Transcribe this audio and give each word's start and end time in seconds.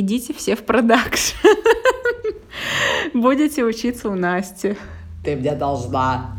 идите 0.00 0.32
все 0.34 0.56
в 0.56 0.64
продакшн. 0.64 1.34
Будете 3.14 3.64
учиться 3.64 4.08
у 4.08 4.14
Насти. 4.14 4.76
Ты 5.24 5.36
мне 5.36 5.52
должна 5.52 6.32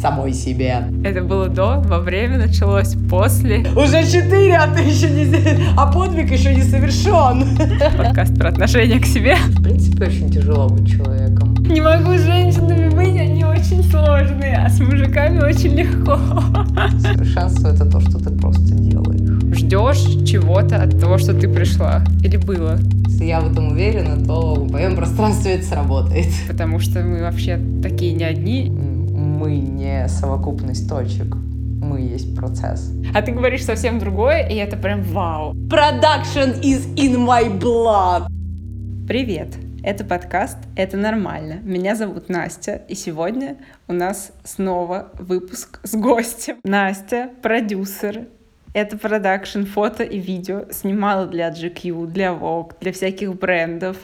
самой 0.00 0.32
себе. 0.32 0.84
Это 1.04 1.22
было 1.22 1.48
до, 1.48 1.80
во 1.80 1.98
время, 1.98 2.38
началось 2.38 2.94
после. 3.10 3.66
Уже 3.74 4.04
четыре, 4.06 4.56
а 4.56 4.72
ты 4.72 4.82
еще 4.82 5.10
не... 5.10 5.26
А 5.76 5.90
подвиг 5.90 6.30
еще 6.30 6.54
не 6.54 6.62
совершен. 6.62 7.44
Подкаст 7.96 8.38
про 8.38 8.50
отношение 8.50 9.00
к 9.00 9.06
себе. 9.06 9.34
В 9.34 9.62
принципе, 9.62 10.06
очень 10.06 10.30
тяжело 10.30 10.68
быть 10.68 10.88
человеком. 10.88 11.54
Не 11.54 11.80
могу 11.80 12.12
с 12.12 12.22
женщинами 12.22 12.94
быть, 12.94 13.20
они 13.20 13.44
очень 13.44 13.82
сложные, 13.82 14.56
а 14.64 14.68
с 14.68 14.78
мужиками 14.78 15.40
очень 15.40 15.74
легко. 15.74 16.16
Совершенство— 17.00 17.68
это 17.74 17.90
то, 17.90 18.00
что 18.00 18.18
ты 18.18 18.30
просто 18.38 18.62
делаешь. 18.74 18.97
Ждешь 19.68 20.26
чего-то 20.26 20.82
от 20.82 20.98
того, 20.98 21.18
что 21.18 21.38
ты 21.38 21.46
пришла. 21.46 22.02
Или 22.24 22.38
было. 22.38 22.78
Если 23.06 23.26
я 23.26 23.42
в 23.42 23.52
этом 23.52 23.72
уверена, 23.72 24.16
то 24.24 24.54
в 24.54 24.72
моем 24.72 24.96
пространстве 24.96 25.56
это 25.56 25.66
сработает. 25.66 26.28
Потому 26.48 26.78
что 26.78 27.00
мы 27.00 27.20
вообще 27.20 27.60
такие 27.82 28.14
не 28.14 28.24
одни. 28.24 28.70
Мы 28.70 29.58
не 29.58 30.08
совокупность 30.08 30.88
точек. 30.88 31.34
Мы 31.34 32.00
есть 32.00 32.34
процесс. 32.34 32.90
А 33.12 33.20
ты 33.20 33.32
говоришь 33.32 33.62
совсем 33.62 33.98
другое, 33.98 34.48
и 34.48 34.54
это 34.54 34.78
прям 34.78 35.02
вау. 35.02 35.52
Production 35.52 36.62
is 36.62 36.86
in 36.94 37.26
my 37.26 37.60
blood. 37.60 38.26
Привет! 39.06 39.54
Это 39.84 40.02
подкаст 40.02 40.56
«Это 40.76 40.96
нормально». 40.96 41.60
Меня 41.62 41.94
зовут 41.94 42.30
Настя, 42.30 42.80
и 42.88 42.94
сегодня 42.94 43.58
у 43.86 43.92
нас 43.92 44.32
снова 44.44 45.12
выпуск 45.18 45.80
с 45.82 45.94
гостем. 45.94 46.56
Настя— 46.64 47.28
продюсер, 47.42 48.28
это 48.72 48.98
продакшн 48.98 49.64
фото 49.64 50.02
и 50.02 50.18
видео. 50.18 50.66
Снимала 50.70 51.26
для 51.26 51.50
GQ, 51.50 52.06
для 52.06 52.28
Vogue, 52.28 52.72
для 52.80 52.92
всяких 52.92 53.34
брендов, 53.36 53.96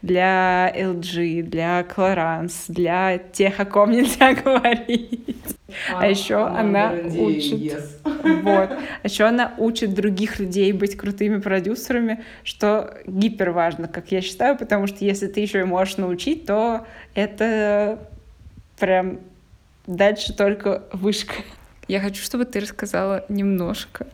для 0.00 0.72
LG, 0.74 1.42
для 1.42 1.80
Clarins, 1.80 2.54
для 2.68 3.18
тех, 3.18 3.58
о 3.60 3.64
ком 3.64 3.90
нельзя 3.92 4.34
говорить. 4.34 5.56
А, 5.92 6.00
а 6.02 6.06
еще 6.06 6.46
она 6.46 6.92
учит... 6.92 7.60
Yes. 7.60 7.88
Вот. 8.42 8.70
А 8.70 8.78
еще 9.02 9.24
она 9.24 9.52
учит 9.58 9.94
других 9.94 10.38
людей 10.38 10.72
быть 10.72 10.96
крутыми 10.96 11.40
продюсерами, 11.40 12.22
что 12.44 12.94
гипер 13.06 13.50
важно, 13.50 13.88
как 13.88 14.12
я 14.12 14.20
считаю, 14.20 14.56
потому 14.56 14.86
что 14.86 15.04
если 15.04 15.26
ты 15.26 15.40
еще 15.40 15.60
и 15.60 15.64
можешь 15.64 15.96
научить, 15.96 16.46
то 16.46 16.86
это 17.14 17.98
прям 18.78 19.20
дальше 19.86 20.32
только 20.36 20.84
вышка. 20.92 21.34
Я 21.92 22.00
хочу, 22.00 22.22
чтобы 22.22 22.46
ты 22.46 22.60
рассказала 22.60 23.26
немножко, 23.28 24.06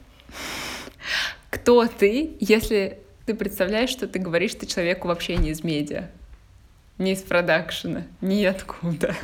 кто 1.48 1.86
ты, 1.86 2.36
если 2.40 2.98
ты 3.24 3.34
представляешь, 3.34 3.90
что 3.90 4.08
ты 4.08 4.18
говоришь 4.18 4.54
ты 4.54 4.66
человеку 4.66 5.06
вообще 5.06 5.36
не 5.36 5.50
из 5.50 5.62
медиа, 5.62 6.10
не 6.98 7.12
из 7.12 7.22
продакшена, 7.22 8.02
ни 8.20 8.44
откуда. 8.44 9.14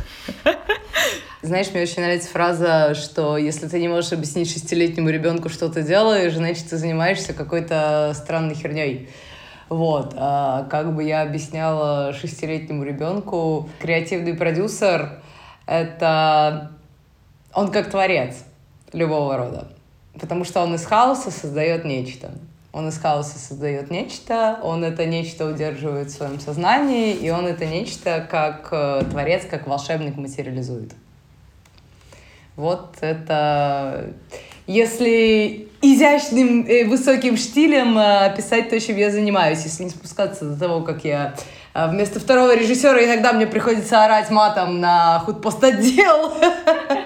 Знаешь, 1.42 1.72
мне 1.72 1.82
очень 1.82 2.00
нравится 2.02 2.28
фраза, 2.28 2.94
что 2.94 3.36
если 3.36 3.66
ты 3.66 3.80
не 3.80 3.88
можешь 3.88 4.12
объяснить 4.12 4.52
шестилетнему 4.52 5.10
ребенку, 5.10 5.48
что 5.48 5.68
ты 5.68 5.82
делаешь, 5.82 6.34
значит, 6.34 6.70
ты 6.70 6.76
занимаешься 6.76 7.32
какой-то 7.32 8.12
странной 8.14 8.54
херней. 8.54 9.08
Вот, 9.68 10.14
а, 10.16 10.62
как 10.70 10.94
бы 10.94 11.02
я 11.02 11.22
объясняла 11.22 12.12
шестилетнему 12.12 12.84
ребенку, 12.84 13.68
креативный 13.80 14.34
продюсер— 14.34 15.18
это 15.66 16.73
он 17.54 17.70
как 17.70 17.90
творец 17.90 18.36
любого 18.92 19.36
рода, 19.36 19.68
потому 20.20 20.44
что 20.44 20.60
он 20.62 20.74
из 20.74 20.84
хаоса 20.84 21.30
создает 21.30 21.84
нечто. 21.84 22.32
Он 22.72 22.88
из 22.88 22.98
хаоса 22.98 23.38
создает 23.38 23.92
нечто, 23.92 24.58
он 24.62 24.82
это 24.82 25.06
нечто 25.06 25.46
удерживает 25.46 26.08
в 26.08 26.16
своем 26.16 26.40
сознании, 26.40 27.12
и 27.14 27.30
он 27.30 27.46
это 27.46 27.66
нечто 27.66 28.26
как 28.28 28.68
э, 28.72 29.04
творец, 29.08 29.42
как 29.48 29.68
волшебник 29.68 30.16
материализует. 30.16 30.92
Вот 32.56 32.96
это... 33.00 34.12
Если 34.66 35.68
изящным 35.82 36.66
э, 36.66 36.84
высоким 36.84 37.36
штилем 37.36 37.98
э, 37.98 38.26
описать 38.26 38.70
то, 38.70 38.80
чем 38.80 38.96
я 38.96 39.10
занимаюсь, 39.10 39.62
если 39.64 39.84
не 39.84 39.90
спускаться 39.90 40.46
до 40.46 40.58
того, 40.58 40.80
как 40.80 41.04
я 41.04 41.34
э, 41.74 41.88
вместо 41.90 42.18
второго 42.18 42.56
режиссера 42.56 43.04
иногда 43.04 43.32
мне 43.34 43.46
приходится 43.46 44.04
орать 44.04 44.30
матом 44.30 44.80
на 44.80 45.20
худпостотдел. 45.20 46.32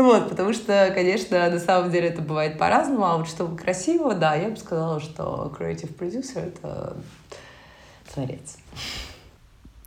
Вот, 0.00 0.30
потому 0.30 0.54
что, 0.54 0.90
конечно, 0.94 1.50
на 1.50 1.58
самом 1.58 1.90
деле 1.90 2.08
это 2.08 2.22
бывает 2.22 2.56
по-разному, 2.56 3.04
а 3.04 3.18
вот 3.18 3.28
чтобы 3.28 3.56
красиво, 3.56 4.14
да, 4.14 4.34
я 4.34 4.48
бы 4.48 4.56
сказала, 4.56 4.98
что 4.98 5.54
creative 5.58 5.94
producer— 5.94 6.46
это 6.54 6.96
творец. 8.12 8.56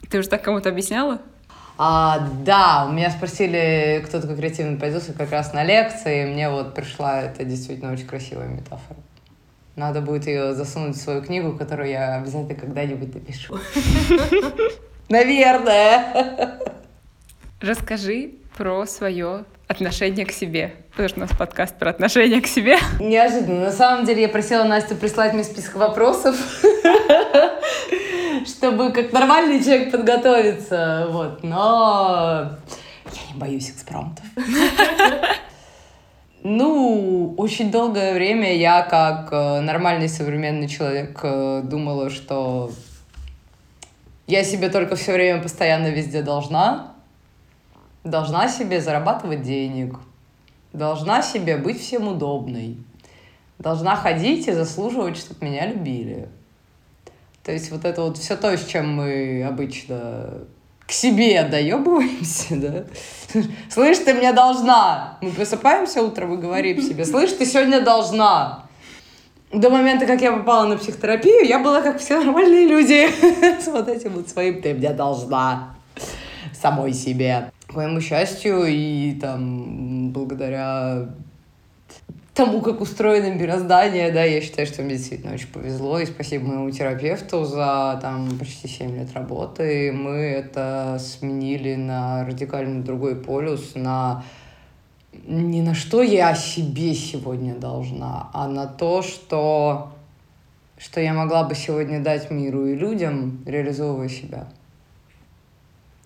Ты 0.09 0.19
уже 0.19 0.29
так 0.29 0.43
кому-то 0.43 0.69
объясняла? 0.69 1.19
А, 1.79 2.29
да, 2.45 2.85
у 2.87 2.91
меня 2.91 3.09
спросили, 3.09 4.03
кто 4.05 4.21
такой 4.21 4.35
креативный 4.35 4.77
продюсер, 4.77 5.15
как 5.15 5.31
раз 5.31 5.51
на 5.53 5.63
лекции, 5.63 6.21
и 6.21 6.31
мне 6.31 6.47
вот 6.47 6.75
пришла 6.75 7.21
это 7.21 7.43
действительно 7.43 7.91
очень 7.91 8.05
красивая 8.05 8.47
метафора. 8.47 8.99
Надо 9.75 10.01
будет 10.01 10.27
ее 10.27 10.53
засунуть 10.53 10.95
в 10.95 11.01
свою 11.01 11.23
книгу, 11.23 11.57
которую 11.57 11.89
я 11.89 12.17
обязательно 12.17 12.53
когда-нибудь 12.53 13.15
напишу. 13.15 13.57
Наверное. 15.09 16.59
Расскажи 17.59 18.35
про 18.55 18.85
свое 18.85 19.45
отношение 19.73 20.25
к 20.25 20.31
себе. 20.31 20.73
Что 20.93 21.07
у 21.15 21.19
нас 21.19 21.29
подкаст 21.37 21.77
про 21.77 21.89
отношение 21.89 22.41
к 22.41 22.47
себе. 22.47 22.77
Неожиданно. 22.99 23.65
На 23.65 23.71
самом 23.71 24.05
деле 24.05 24.21
я 24.21 24.29
просила 24.29 24.63
Настю 24.63 24.95
прислать 24.95 25.33
мне 25.33 25.43
список 25.43 25.75
вопросов, 25.75 26.35
чтобы 28.45 28.91
как 28.91 29.11
нормальный 29.11 29.63
человек 29.63 29.91
подготовиться. 29.91 31.07
Вот. 31.09 31.43
Но 31.43 32.57
я 33.05 33.33
не 33.33 33.39
боюсь 33.39 33.69
экспромтов. 33.69 34.25
Ну, 36.45 37.35
очень 37.37 37.71
долгое 37.71 38.13
время 38.13 38.53
я, 38.53 38.81
как 38.81 39.29
э, 39.31 39.61
нормальный 39.61 40.09
современный 40.09 40.67
человек, 40.67 41.17
э, 41.23 41.61
думала, 41.63 42.09
что 42.09 42.69
я 44.27 44.43
себе 44.43 44.67
только 44.67 44.97
все 44.97 45.13
время 45.13 45.41
постоянно 45.41 45.87
везде 45.87 46.21
должна, 46.21 46.92
должна 48.03 48.47
себе 48.47 48.81
зарабатывать 48.81 49.41
денег, 49.41 49.99
должна 50.73 51.21
себе 51.21 51.57
быть 51.57 51.79
всем 51.79 52.07
удобной, 52.07 52.77
должна 53.59 53.95
ходить 53.95 54.47
и 54.47 54.51
заслуживать, 54.51 55.17
чтобы 55.17 55.45
меня 55.45 55.67
любили. 55.67 56.27
То 57.43 57.51
есть 57.51 57.71
вот 57.71 57.85
это 57.85 58.01
вот 58.03 58.17
все 58.17 58.35
то, 58.35 58.55
с 58.55 58.65
чем 58.65 58.93
мы 58.95 59.43
обычно 59.43 60.45
к 60.85 60.91
себе 60.91 61.43
доебываемся, 61.43 62.55
да? 62.55 62.83
Слышь, 63.69 63.99
ты 63.99 64.13
мне 64.13 64.33
должна. 64.33 65.17
Мы 65.21 65.31
просыпаемся 65.31 66.01
утром 66.01 66.33
и 66.33 66.37
говорим 66.37 66.81
себе, 66.81 67.05
слышь, 67.05 67.31
ты 67.33 67.45
сегодня 67.45 67.81
должна. 67.81 68.65
До 69.51 69.69
момента, 69.69 70.05
как 70.05 70.21
я 70.21 70.31
попала 70.31 70.65
на 70.65 70.77
психотерапию, 70.77 71.45
я 71.45 71.59
была 71.59 71.81
как 71.81 71.99
все 71.99 72.21
нормальные 72.21 72.67
люди. 72.67 73.07
С 73.61 73.67
вот 73.67 73.87
этим 73.87 74.13
вот 74.13 74.27
своим 74.27 74.61
«ты 74.61 74.73
мне 74.73 74.89
должна» 74.89 75.75
самой 76.59 76.93
себе 76.93 77.51
к 77.73 77.75
моему 77.75 77.99
счастью, 78.01 78.65
и 78.65 79.17
там 79.19 80.11
благодаря 80.11 81.09
тому, 82.33 82.61
как 82.61 82.81
устроено 82.81 83.33
мироздание, 83.33 84.11
да, 84.11 84.23
я 84.23 84.41
считаю, 84.41 84.67
что 84.67 84.81
мне 84.81 84.95
действительно 84.95 85.33
очень 85.33 85.47
повезло, 85.47 85.99
и 85.99 86.05
спасибо 86.05 86.45
моему 86.47 86.71
терапевту 86.71 87.45
за 87.45 87.99
там 88.01 88.37
почти 88.39 88.67
7 88.67 88.95
лет 88.95 89.13
работы. 89.13 89.91
Мы 89.91 90.15
это 90.15 90.97
сменили 90.99 91.75
на 91.75 92.25
радикально 92.25 92.83
другой 92.83 93.15
полюс, 93.15 93.73
на 93.75 94.23
не 95.27 95.61
на 95.61 95.75
что 95.75 96.01
я 96.01 96.33
себе 96.33 96.95
сегодня 96.95 97.55
должна, 97.55 98.29
а 98.33 98.47
на 98.47 98.65
то, 98.65 99.03
что, 99.03 99.91
что 100.77 100.99
я 100.99 101.13
могла 101.13 101.43
бы 101.43 101.53
сегодня 101.53 102.01
дать 102.01 102.31
миру 102.31 102.65
и 102.65 102.75
людям, 102.75 103.43
реализовывая 103.45 104.09
себя. 104.09 104.47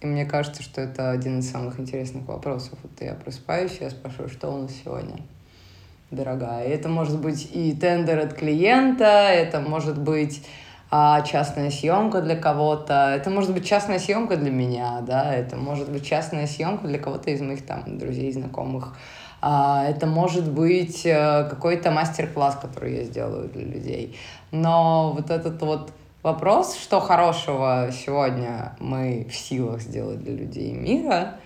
И 0.01 0.05
мне 0.05 0.25
кажется, 0.25 0.61
что 0.61 0.81
это 0.81 1.11
один 1.11 1.39
из 1.39 1.49
самых 1.49 1.79
интересных 1.79 2.27
вопросов. 2.27 2.77
Вот 2.83 2.91
я 3.01 3.13
просыпаюсь, 3.13 3.77
я 3.81 3.89
спрашиваю, 3.89 4.29
что 4.29 4.49
у 4.49 4.61
нас 4.61 4.71
сегодня, 4.83 5.17
дорогая. 6.11 6.67
И 6.67 6.69
это 6.69 6.87
может 6.87 7.19
быть 7.19 7.49
и 7.51 7.73
тендер 7.73 8.19
от 8.19 8.33
клиента, 8.33 9.29
это 9.31 9.59
может 9.59 9.97
быть 9.97 10.45
а, 10.91 11.21
частная 11.21 11.71
съемка 11.71 12.21
для 12.21 12.35
кого-то, 12.35 13.13
это 13.15 13.31
может 13.31 13.53
быть 13.53 13.67
частная 13.67 13.97
съемка 13.97 14.37
для 14.37 14.51
меня, 14.51 15.01
да, 15.01 15.33
это 15.33 15.57
может 15.57 15.91
быть 15.91 16.05
частная 16.05 16.45
съемка 16.45 16.87
для 16.87 16.99
кого-то 16.99 17.31
из 17.31 17.41
моих 17.41 17.65
там 17.65 17.97
друзей, 17.97 18.31
знакомых. 18.31 18.95
А, 19.41 19.83
это 19.87 20.05
может 20.05 20.49
быть 20.49 21.05
а, 21.05 21.43
какой-то 21.49 21.89
мастер-класс, 21.89 22.59
который 22.61 22.97
я 22.97 23.03
сделаю 23.03 23.49
для 23.49 23.65
людей. 23.65 24.15
Но 24.51 25.13
вот 25.13 25.29
этот 25.29 25.61
вот 25.61 25.91
вопрос, 26.27 26.75
что 26.75 26.99
хорошего 26.99 27.89
сегодня 27.91 28.75
мы 28.79 29.27
в 29.31 29.35
силах 29.35 29.79
сделать 29.81 30.21
для 30.21 30.33
людей 30.33 30.73
мира, 30.73 31.39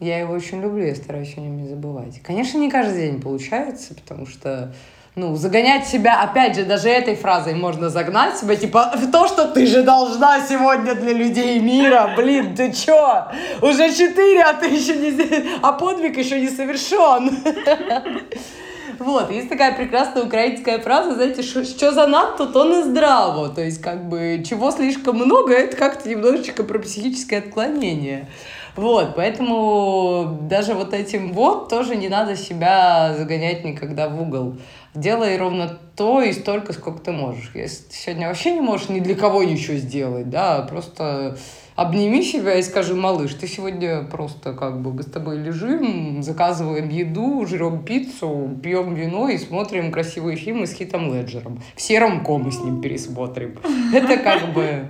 я 0.00 0.18
его 0.18 0.34
очень 0.34 0.60
люблю, 0.60 0.84
я 0.84 0.96
стараюсь 0.96 1.34
о 1.36 1.40
нем 1.40 1.56
не 1.56 1.68
забывать. 1.68 2.20
Конечно, 2.20 2.58
не 2.58 2.68
каждый 2.68 3.06
день 3.06 3.22
получается, 3.22 3.94
потому 3.94 4.26
что 4.26 4.74
ну, 5.14 5.36
загонять 5.36 5.86
себя, 5.86 6.20
опять 6.20 6.56
же, 6.56 6.64
даже 6.64 6.88
этой 6.88 7.14
фразой 7.14 7.54
можно 7.54 7.90
загнать 7.90 8.36
себя, 8.36 8.56
типа, 8.56 8.94
в 8.96 9.12
то, 9.12 9.28
что 9.28 9.46
ты 9.46 9.68
же 9.68 9.84
должна 9.84 10.40
сегодня 10.40 10.96
для 10.96 11.12
людей 11.12 11.60
мира, 11.60 12.14
блин, 12.16 12.56
ты 12.56 12.72
чё? 12.72 13.26
Уже 13.62 13.92
четыре, 13.92 14.42
а 14.42 14.54
ты 14.54 14.66
еще 14.66 14.96
не... 14.96 15.14
А 15.62 15.70
подвиг 15.74 16.18
еще 16.18 16.40
не 16.40 16.48
совершен. 16.48 17.30
Вот, 18.98 19.30
есть 19.30 19.48
такая 19.48 19.74
прекрасная 19.74 20.24
украинская 20.24 20.78
фраза, 20.78 21.14
знаете, 21.14 21.42
что 21.42 21.92
за 21.92 22.06
надто, 22.06 22.46
то 22.46 22.64
не 22.64 22.82
здраво. 22.82 23.48
То 23.48 23.62
есть, 23.62 23.80
как 23.80 24.08
бы, 24.08 24.42
чего 24.48 24.70
слишком 24.70 25.16
много, 25.16 25.54
это 25.54 25.76
как-то 25.76 26.08
немножечко 26.08 26.64
про 26.64 26.78
психическое 26.78 27.38
отклонение. 27.38 28.28
Вот, 28.76 29.14
поэтому 29.14 30.38
даже 30.42 30.74
вот 30.74 30.94
этим 30.94 31.32
вот 31.32 31.68
тоже 31.68 31.94
не 31.94 32.08
надо 32.08 32.36
себя 32.36 33.14
загонять 33.16 33.64
никогда 33.64 34.08
в 34.08 34.20
угол. 34.20 34.56
Делай 34.94 35.36
ровно 35.36 35.78
то 35.96 36.20
и 36.20 36.32
столько, 36.32 36.72
сколько 36.72 36.98
ты 37.00 37.12
можешь. 37.12 37.52
Если 37.54 37.84
ты 37.84 37.94
сегодня 37.94 38.28
вообще 38.28 38.52
не 38.52 38.60
можешь 38.60 38.88
ни 38.88 38.98
для 38.98 39.14
кого 39.14 39.44
ничего 39.44 39.76
сделать, 39.76 40.28
да, 40.28 40.62
просто 40.62 41.36
обними 41.74 42.22
себя 42.22 42.54
и 42.54 42.62
скажи, 42.62 42.94
малыш, 42.94 43.34
ты 43.34 43.46
сегодня 43.46 44.04
просто 44.04 44.52
как 44.52 44.80
бы 44.80 44.92
мы 44.92 45.02
с 45.02 45.06
тобой 45.06 45.38
лежим, 45.38 46.22
заказываем 46.22 46.88
еду, 46.88 47.44
жрем 47.46 47.84
пиццу, 47.84 48.58
пьем 48.62 48.94
вино 48.94 49.28
и 49.28 49.38
смотрим 49.38 49.90
красивые 49.90 50.36
фильмы 50.36 50.66
с 50.66 50.72
Хитом 50.72 51.12
Леджером. 51.12 51.60
Все 51.76 51.98
ромкомы 51.98 52.52
с 52.52 52.60
ним 52.60 52.80
пересмотрим. 52.80 53.58
Это 53.92 54.16
как 54.18 54.52
бы 54.52 54.86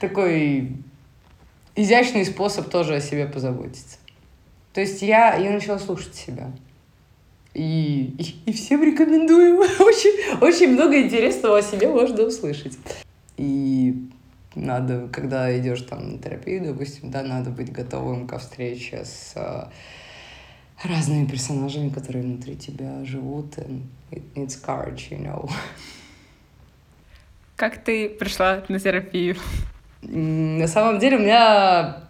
такой 0.00 0.72
изящный 1.76 2.24
способ 2.24 2.68
тоже 2.70 2.96
о 2.96 3.00
себе 3.00 3.26
позаботиться. 3.26 3.98
То 4.72 4.80
есть 4.80 5.02
я, 5.02 5.36
я 5.36 5.50
начала 5.52 5.78
слушать 5.78 6.14
себя. 6.14 6.50
И, 7.54 8.14
и, 8.18 8.50
и 8.50 8.52
всем 8.52 8.82
рекомендую. 8.82 9.58
Очень, 9.78 10.42
очень 10.42 10.72
много 10.72 11.00
интересного 11.00 11.58
о 11.58 11.62
себе 11.62 11.88
можно 11.88 12.24
услышать. 12.24 12.76
И 13.38 13.94
надо, 14.56 15.08
когда 15.08 15.56
идешь 15.58 15.82
там 15.82 16.12
на 16.12 16.18
терапию, 16.18 16.64
допустим, 16.64 17.10
да, 17.10 17.22
надо 17.22 17.50
быть 17.50 17.70
готовым 17.70 18.26
ко 18.26 18.38
встрече 18.38 19.04
с 19.04 19.32
э, 19.36 19.64
разными 20.82 21.26
персонажами, 21.26 21.90
которые 21.90 22.24
внутри 22.24 22.56
тебя 22.56 23.04
живут. 23.04 23.58
And 23.58 23.82
it 24.10 24.22
needs 24.34 24.58
courage, 24.60 25.10
you 25.10 25.22
know. 25.22 25.50
Как 27.56 27.82
ты 27.84 28.08
пришла 28.08 28.62
на 28.68 28.80
терапию? 28.80 29.36
На 30.02 30.68
самом 30.68 30.98
деле 30.98 31.16
у 31.16 31.20
меня 31.20 32.06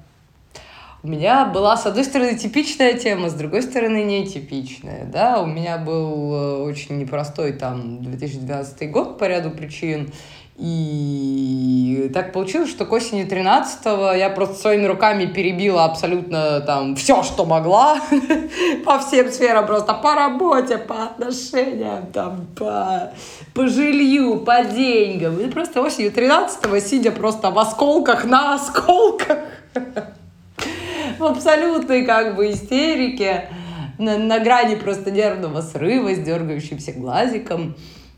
у 1.06 1.08
меня 1.08 1.44
была, 1.44 1.76
с 1.76 1.86
одной 1.86 2.02
стороны, 2.02 2.36
типичная 2.36 2.94
тема, 2.94 3.30
с 3.30 3.34
другой 3.34 3.62
стороны, 3.62 4.02
нетипичная. 4.02 5.04
Да? 5.04 5.40
У 5.40 5.46
меня 5.46 5.78
был 5.78 6.34
э, 6.34 6.56
очень 6.64 6.98
непростой 6.98 7.52
там 7.52 8.02
2012 8.02 8.90
год 8.90 9.16
по 9.16 9.28
ряду 9.28 9.52
причин. 9.52 10.10
И 10.58 12.10
так 12.14 12.32
получилось, 12.32 12.70
что 12.70 12.86
к 12.86 12.92
осени 12.92 13.26
13-го 13.26 14.12
я 14.12 14.30
просто 14.30 14.54
своими 14.54 14.86
руками 14.86 15.26
перебила 15.26 15.84
абсолютно 15.84 16.60
там 16.60 16.96
все, 16.96 17.22
что 17.22 17.44
могла 17.44 18.00
по 18.84 18.98
всем 18.98 19.30
сферам, 19.30 19.66
просто 19.66 19.92
по 19.92 20.14
работе, 20.14 20.78
по 20.78 21.04
отношениям, 21.04 22.06
там, 22.06 22.46
по, 22.56 23.12
по 23.52 23.66
жилью, 23.66 24.40
по 24.40 24.64
деньгам. 24.64 25.38
И 25.40 25.50
просто 25.50 25.82
осенью 25.82 26.10
13-го, 26.10 26.78
сидя 26.78 27.10
просто 27.10 27.50
в 27.50 27.58
осколках 27.58 28.24
на 28.24 28.54
осколках, 28.54 29.38
в 31.18 31.24
абсолютной 31.24 32.06
как 32.06 32.34
бы 32.34 32.50
истерике, 32.50 33.50
на, 33.98 34.16
на 34.16 34.38
грани 34.40 34.74
просто 34.76 35.10
нервного 35.10 35.60
срыва 35.60 36.14
с 36.14 36.18
дергающимся 36.18 36.92
глазиком, 36.92 37.76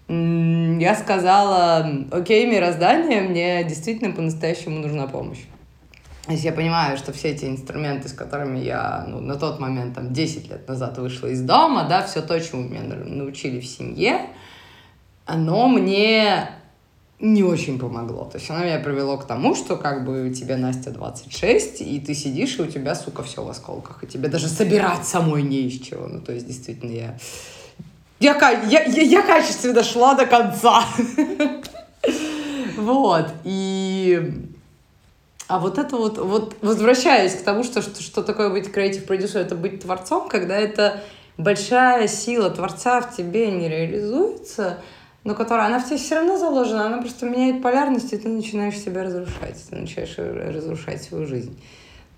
я 0.09 0.95
сказала, 0.95 1.87
окей, 2.11 2.47
мироздание, 2.47 3.21
мне 3.21 3.63
действительно 3.65 4.15
по-настоящему 4.15 4.81
нужна 4.81 5.07
помощь. 5.07 5.45
То 6.25 6.33
есть 6.33 6.45
я 6.45 6.53
понимаю, 6.53 6.99
что 6.99 7.13
все 7.13 7.29
эти 7.29 7.47
инструменты, 7.47 8.09
с 8.09 8.13
которыми 8.13 8.59
я 8.59 9.07
ну, 9.09 9.21
на 9.21 9.37
тот 9.37 9.61
момент, 9.61 9.95
там, 9.95 10.13
10 10.13 10.51
лет 10.51 10.69
назад 10.69 10.99
вышла 10.99 11.29
из 11.29 11.41
дома, 11.43 11.87
да, 11.89 12.03
все 12.03 12.21
то, 12.21 12.39
чему 12.39 12.63
меня 12.63 12.83
научили 12.83 13.61
в 13.61 13.67
семье, 13.67 14.27
оно 15.25 15.69
мне 15.69 16.51
не 17.21 17.43
очень 17.43 17.79
помогло. 17.79 18.25
То 18.25 18.39
есть 18.39 18.51
оно 18.51 18.65
меня 18.65 18.79
привело 18.79 19.17
к 19.19 19.27
тому, 19.27 19.55
что 19.55 19.77
как 19.77 20.05
бы 20.05 20.31
тебе, 20.31 20.57
Настя, 20.57 20.91
26, 20.91 21.81
и 21.81 22.01
ты 22.01 22.15
сидишь, 22.15 22.59
и 22.59 22.63
у 22.63 22.67
тебя, 22.67 22.95
сука, 22.95 23.23
все 23.23 23.43
в 23.43 23.49
осколках, 23.49 24.05
и 24.05 24.07
тебе 24.07 24.29
даже 24.29 24.49
собирать 24.49 25.07
самой 25.07 25.43
не 25.43 25.63
из 25.63 25.81
чего. 25.81 26.07
Ну, 26.07 26.21
то 26.21 26.33
есть, 26.33 26.47
действительно, 26.47 26.93
я 26.93 27.19
я, 28.21 28.37
я, 28.69 28.83
я, 28.85 29.03
я 29.03 29.23
качественно 29.23 29.83
шла 29.83 30.15
до 30.15 30.27
конца. 30.27 30.85
Вот. 32.77 33.27
И... 33.45 34.33
А 35.49 35.59
вот 35.59 35.79
это 35.79 35.97
вот, 35.97 36.19
вот 36.19 36.57
возвращаясь 36.61 37.35
к 37.35 37.43
тому, 37.43 37.65
что, 37.65 37.81
что, 37.81 38.03
что 38.03 38.23
такое 38.23 38.51
быть 38.51 38.71
креатив 38.71 39.07
продюсером, 39.07 39.47
это 39.47 39.55
быть 39.55 39.81
творцом, 39.83 40.29
когда 40.29 40.57
это 40.57 41.01
большая 41.39 42.07
сила 42.07 42.51
творца 42.51 43.01
в 43.01 43.17
тебе 43.17 43.51
не 43.51 43.69
реализуется, 43.69 44.79
но 45.25 45.35
которая, 45.35 45.67
она 45.67 45.81
в 45.81 45.87
тебе 45.87 45.97
все 45.97 46.17
равно 46.17 46.37
заложена, 46.37 46.87
она 46.87 46.99
просто 46.99 47.27
меняет 47.27 47.63
полярность, 47.63 48.13
и 48.13 48.19
ты 48.19 48.29
начинаешь 48.29 48.79
себя 48.79 49.05
разрушать, 49.05 49.57
ты 49.71 49.77
начинаешь 49.77 50.17
разрушать 50.19 51.03
свою 51.03 51.27
жизнь 51.27 51.59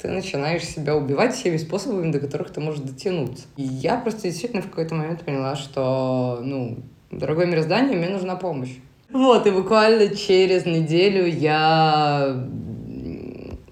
ты 0.00 0.08
начинаешь 0.08 0.64
себя 0.64 0.96
убивать 0.96 1.34
всеми 1.34 1.58
способами, 1.58 2.10
до 2.10 2.20
которых 2.20 2.50
ты 2.50 2.60
можешь 2.60 2.80
дотянуться. 2.80 3.44
И 3.56 3.62
я 3.62 3.96
просто 3.96 4.22
действительно 4.22 4.62
в 4.62 4.70
какой-то 4.70 4.94
момент 4.94 5.22
поняла, 5.22 5.56
что, 5.56 6.40
ну, 6.42 6.78
дорогое 7.10 7.46
мироздание, 7.46 7.96
мне 7.96 8.08
нужна 8.08 8.36
помощь. 8.36 8.76
Вот, 9.12 9.46
и 9.46 9.50
буквально 9.50 10.14
через 10.14 10.64
неделю 10.66 11.26
я 11.26 12.46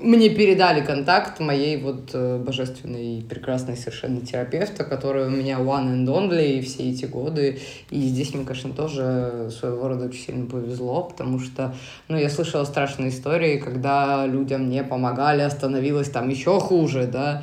мне 0.01 0.31
передали 0.31 0.81
контакт 0.81 1.41
моей 1.41 1.77
вот 1.77 2.11
э, 2.13 2.39
божественной, 2.39 3.25
прекрасной 3.29 3.77
совершенно 3.77 4.21
терапевта, 4.21 4.85
которая 4.85 5.27
у 5.27 5.31
меня 5.31 5.59
one 5.59 5.93
and 5.93 6.07
only 6.07 6.61
все 6.63 6.91
эти 6.91 7.07
годы. 7.07 7.59
И 7.91 8.01
здесь 8.03 8.33
мне, 8.33 8.45
конечно, 8.45 8.73
тоже 8.73 9.51
своего 9.51 9.89
рода 9.89 10.07
очень 10.07 10.27
сильно 10.27 10.47
повезло, 10.47 11.03
потому 11.03 11.41
что, 11.41 11.75
ну, 12.07 12.17
я 12.17 12.31
слышала 12.31 12.65
страшные 12.65 13.11
истории, 13.11 13.59
когда 13.59 14.25
людям 14.27 14.71
не 14.71 14.85
помогали, 14.85 15.49
становилось 15.49 16.11
там 16.11 16.29
еще 16.29 16.61
хуже, 16.61 17.09
да. 17.13 17.43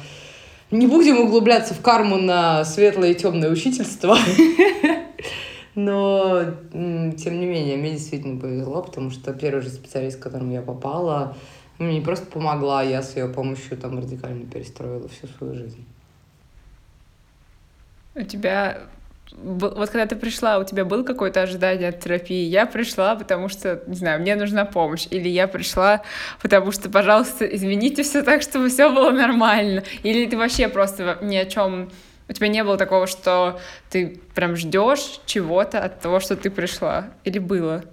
Не 0.72 0.88
будем 0.88 1.20
углубляться 1.20 1.74
в 1.74 1.82
карму 1.82 2.18
на 2.18 2.64
светлое 2.64 3.12
и 3.12 3.16
темное 3.16 3.52
учительство. 3.52 4.18
Но, 5.76 6.42
тем 6.72 7.40
не 7.40 7.46
менее, 7.46 7.76
мне 7.76 7.92
действительно 7.92 8.40
повезло, 8.40 8.82
потому 8.82 9.12
что 9.12 9.34
первый 9.34 9.62
же 9.62 9.70
специалист, 9.70 10.18
к 10.18 10.24
которому 10.24 10.54
я 10.54 10.62
попала, 10.62 11.36
мне 11.78 12.00
не 12.00 12.02
просто 12.02 12.26
помогла, 12.26 12.84
я 12.84 13.02
с 13.02 13.16
ее 13.16 13.28
помощью 13.28 13.78
там 13.78 14.00
радикально 14.00 14.46
перестроила 14.46 15.08
всю 15.08 15.28
свою 15.28 15.56
жизнь. 15.56 15.86
У 18.16 18.22
тебя 18.22 18.88
вот 19.38 19.90
когда 19.90 20.06
ты 20.06 20.16
пришла, 20.16 20.60
у 20.60 20.64
тебя 20.64 20.86
было 20.86 21.04
какое-то 21.04 21.42
ожидание 21.42 21.90
от 21.90 22.00
терапии? 22.00 22.46
Я 22.46 22.66
пришла, 22.66 23.16
потому 23.16 23.50
что, 23.50 23.82
не 23.88 23.96
знаю, 23.96 24.22
мне 24.22 24.36
нужна 24.36 24.66
помощь. 24.66 25.08
Или 25.10 25.28
я 25.28 25.48
пришла, 25.48 26.04
потому 26.42 26.72
что, 26.72 26.90
пожалуйста, 26.90 27.46
измените 27.46 28.04
все 28.04 28.22
так, 28.24 28.42
чтобы 28.42 28.70
все 28.70 28.90
было 28.90 29.12
нормально. 29.12 29.84
Или 30.04 30.26
ты 30.28 30.38
вообще 30.38 30.68
просто 30.68 31.18
ни 31.22 31.36
о 31.36 31.46
чем... 31.46 31.92
У 32.28 32.34
тебя 32.34 32.48
не 32.48 32.64
было 32.64 32.78
такого, 32.78 33.06
что 33.06 33.60
ты 33.90 34.20
прям 34.34 34.56
ждешь 34.56 35.20
чего-то 35.26 35.80
от 35.84 36.00
того, 36.00 36.20
что 36.20 36.36
ты 36.36 36.50
пришла? 36.50 37.10
Или 37.24 37.38
было? 37.40 37.84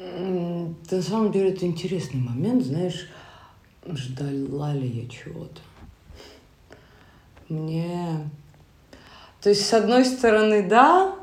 На 0.00 1.02
самом 1.02 1.30
деле 1.30 1.50
это 1.50 1.66
интересный 1.66 2.20
момент, 2.20 2.64
знаешь, 2.64 3.08
ждала 3.86 4.72
ли 4.72 4.88
я 4.88 5.08
чего-то. 5.08 5.60
Мне... 7.48 8.30
То 9.42 9.50
есть, 9.50 9.66
с 9.66 9.74
одной 9.74 10.04
стороны, 10.04 10.66
да, 10.66 11.14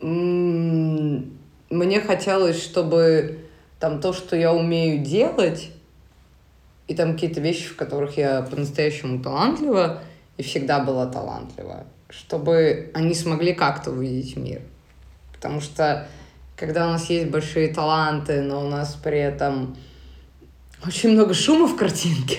мне 0.00 2.00
хотелось, 2.00 2.62
чтобы 2.62 3.40
там 3.80 4.00
то, 4.00 4.12
что 4.12 4.36
я 4.36 4.52
умею 4.52 5.04
делать, 5.04 5.70
и 6.86 6.94
там 6.94 7.14
какие-то 7.14 7.40
вещи, 7.40 7.68
в 7.68 7.76
которых 7.76 8.16
я 8.16 8.42
по-настоящему 8.42 9.22
талантлива, 9.22 10.02
и 10.36 10.42
всегда 10.42 10.80
была 10.80 11.06
талантлива, 11.06 11.86
чтобы 12.08 12.90
они 12.94 13.14
смогли 13.14 13.54
как-то 13.54 13.90
увидеть 13.90 14.36
мир. 14.36 14.62
Потому 15.32 15.60
что 15.60 16.08
когда 16.56 16.86
у 16.86 16.90
нас 16.90 17.10
есть 17.10 17.30
большие 17.30 17.72
таланты, 17.72 18.42
но 18.42 18.64
у 18.64 18.68
нас 18.68 18.96
при 19.02 19.18
этом 19.18 19.76
очень 20.86 21.10
много 21.12 21.34
шума 21.34 21.66
в 21.66 21.76
картинке, 21.76 22.38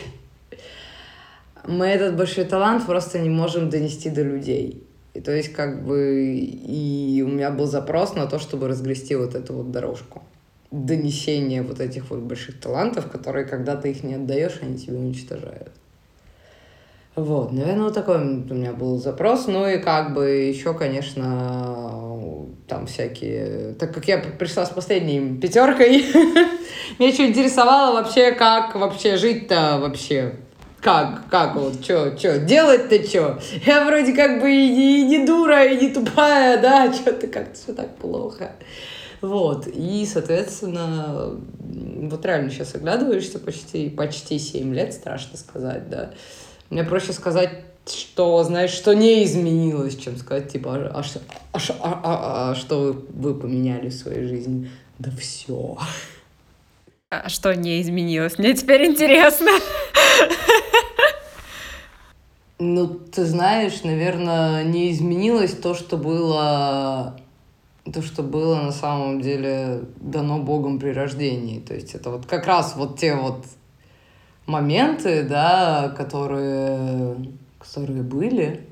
мы 1.67 1.87
этот 1.87 2.15
большой 2.15 2.45
талант 2.45 2.85
просто 2.85 3.19
не 3.19 3.29
можем 3.29 3.69
донести 3.69 4.09
до 4.09 4.21
людей. 4.21 4.83
И 5.13 5.21
то 5.21 5.31
есть 5.31 5.53
как 5.53 5.85
бы 5.85 6.35
и 6.37 7.23
у 7.25 7.29
меня 7.29 7.49
был 7.49 7.65
запрос 7.65 8.15
на 8.15 8.27
то, 8.27 8.37
чтобы 8.37 8.67
разгрести 8.67 9.15
вот 9.15 9.33
эту 9.33 9.53
вот 9.53 9.71
дорожку. 9.71 10.21
Донесение 10.71 11.61
вот 11.61 11.79
этих 11.79 12.09
вот 12.09 12.19
больших 12.19 12.59
талантов, 12.59 13.09
которые, 13.09 13.45
когда 13.45 13.77
ты 13.77 13.91
их 13.91 14.03
не 14.03 14.15
отдаешь, 14.15 14.59
они 14.61 14.77
тебя 14.77 14.97
уничтожают. 14.97 15.71
Вот, 17.15 17.53
наверное, 17.53 17.85
вот 17.85 17.93
такой 17.93 18.17
у 18.17 18.53
меня 18.53 18.73
был 18.73 18.97
запрос. 18.97 19.47
Ну 19.47 19.65
и 19.67 19.77
как 19.77 20.13
бы 20.13 20.29
еще, 20.29 20.73
конечно, 20.73 22.45
там 22.67 22.87
всякие... 22.87 23.73
Так 23.79 23.93
как 23.93 24.07
я 24.07 24.17
пришла 24.17 24.65
с 24.65 24.69
последней 24.69 25.37
пятеркой, 25.37 26.05
меня 26.99 27.09
еще 27.09 27.27
интересовало 27.27 28.01
вообще, 28.01 28.31
как 28.33 28.75
вообще 28.75 29.15
жить-то 29.15 29.77
вообще. 29.79 30.35
Как, 30.81 31.29
как 31.31 31.55
вот, 31.55 31.83
что, 31.83 32.15
что, 32.17 32.37
делать-то 32.37 33.01
что? 33.07 33.39
Я 33.65 33.85
вроде 33.85 34.13
как 34.13 34.39
бы 34.41 34.51
и 34.51 34.69
не, 34.69 34.99
и 34.99 35.03
не 35.03 35.25
дура, 35.25 35.65
и 35.65 35.81
не 35.81 35.91
тупая, 35.91 36.61
да, 36.61 36.93
что-то 36.93 37.27
как-то 37.27 37.55
все 37.55 37.73
так 37.73 37.95
плохо. 37.95 38.51
Вот, 39.21 39.65
и, 39.67 40.05
соответственно, 40.05 41.39
вот 41.59 42.25
реально 42.25 42.51
сейчас 42.51 42.75
оглядываешься 42.75 43.39
почти, 43.39 43.89
почти 43.89 44.37
7 44.37 44.75
лет, 44.75 44.93
страшно 44.93 45.37
сказать, 45.37 45.89
да, 45.89 46.11
мне 46.69 46.83
проще 46.83 47.13
сказать, 47.13 47.65
что, 47.87 48.43
знаешь, 48.43 48.71
что 48.71 48.93
не 48.93 49.23
изменилось, 49.23 49.95
чем 49.97 50.17
сказать, 50.17 50.51
типа, 50.51 50.75
а, 50.75 51.01
а, 51.01 51.03
а, 51.53 51.59
а, 51.79 52.01
а, 52.03 52.51
а 52.51 52.55
что 52.55 53.05
вы 53.09 53.35
поменяли 53.35 53.89
в 53.89 53.93
своей 53.93 54.27
жизни? 54.27 54.69
Да 54.97 55.11
все. 55.11 55.77
А 57.09 57.29
что 57.29 57.53
не 57.55 57.81
изменилось? 57.81 58.37
Мне 58.37 58.53
теперь 58.53 58.85
интересно. 58.85 59.51
Ну, 62.57 62.87
ты 62.87 63.25
знаешь, 63.25 63.83
наверное, 63.83 64.63
не 64.63 64.91
изменилось 64.91 65.51
то, 65.51 65.75
что 65.75 65.97
было 65.97 67.19
то, 67.93 68.01
что 68.01 68.23
было 68.23 68.55
на 68.55 68.71
самом 68.71 69.21
деле 69.21 69.81
дано 69.97 70.39
Богом 70.39 70.79
при 70.79 70.89
рождении. 70.89 71.59
То 71.59 71.75
есть 71.75 71.93
это 71.93 72.09
вот 72.09 72.25
как 72.25 72.47
раз 72.47 72.75
вот 72.75 72.97
те 72.97 73.13
вот 73.13 73.45
моменты, 74.45 75.23
да, 75.23 75.93
которые, 75.97 77.15
которые 77.59 78.03
были. 78.03 78.67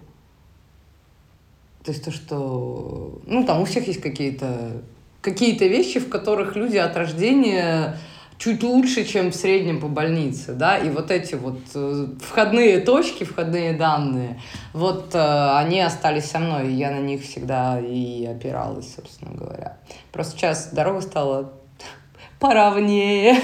То 1.84 1.92
есть 1.92 2.06
то, 2.06 2.12
что... 2.12 3.22
Ну, 3.25 3.46
там 3.46 3.62
у 3.62 3.65
всех 3.65 3.88
есть 3.88 4.01
какие-то 4.01 4.84
какие-то 5.24 5.65
вещи, 5.65 6.00
в 6.00 6.10
которых 6.10 6.56
люди 6.56 6.77
от 6.77 6.96
рождения 6.96 7.98
чуть 8.38 8.62
лучше, 8.62 9.06
чем 9.06 9.32
в 9.32 9.36
среднем 9.36 9.80
по 9.80 9.88
больнице, 9.88 10.53
да, 10.53 10.77
и 10.77 10.89
вот 10.89 11.12
эти 11.12 11.36
вот 11.36 11.60
э, 11.74 12.08
входные 12.20 12.80
точки, 12.82 13.24
входные 13.24 13.74
данные, 13.74 14.42
вот 14.74 15.15
э, 15.15 15.58
они 15.58 15.80
остались 15.80 16.25
со 16.25 16.39
мной, 16.39 16.68
и 16.68 16.74
я 16.74 16.92
на 16.92 17.00
них 17.00 17.24
всегда 17.24 17.80
и 17.80 18.25
опиралась, 18.25 18.94
собственно 18.94 19.34
говоря. 19.34 19.77
Просто 20.12 20.38
сейчас 20.38 20.74
дорога 20.74 21.00
стала 21.00 21.53
поровнее. 22.39 23.38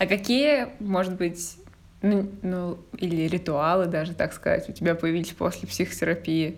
А 0.00 0.06
какие, 0.06 0.68
может 0.78 1.16
быть, 1.16 1.56
ну, 2.00 2.26
ну, 2.40 2.78
или 2.96 3.28
ритуалы 3.28 3.84
даже, 3.84 4.14
так 4.14 4.32
сказать, 4.32 4.66
у 4.70 4.72
тебя 4.72 4.94
появились 4.94 5.28
после 5.32 5.68
психотерапии, 5.68 6.56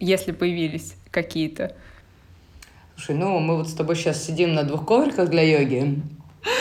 если 0.00 0.32
появились 0.32 0.96
какие-то? 1.12 1.76
Слушай, 2.96 3.14
ну 3.14 3.38
мы 3.38 3.58
вот 3.58 3.68
с 3.68 3.74
тобой 3.74 3.94
сейчас 3.94 4.24
сидим 4.24 4.54
на 4.54 4.64
двух 4.64 4.84
ковриках 4.86 5.30
для 5.30 5.42
йоги. 5.42 6.02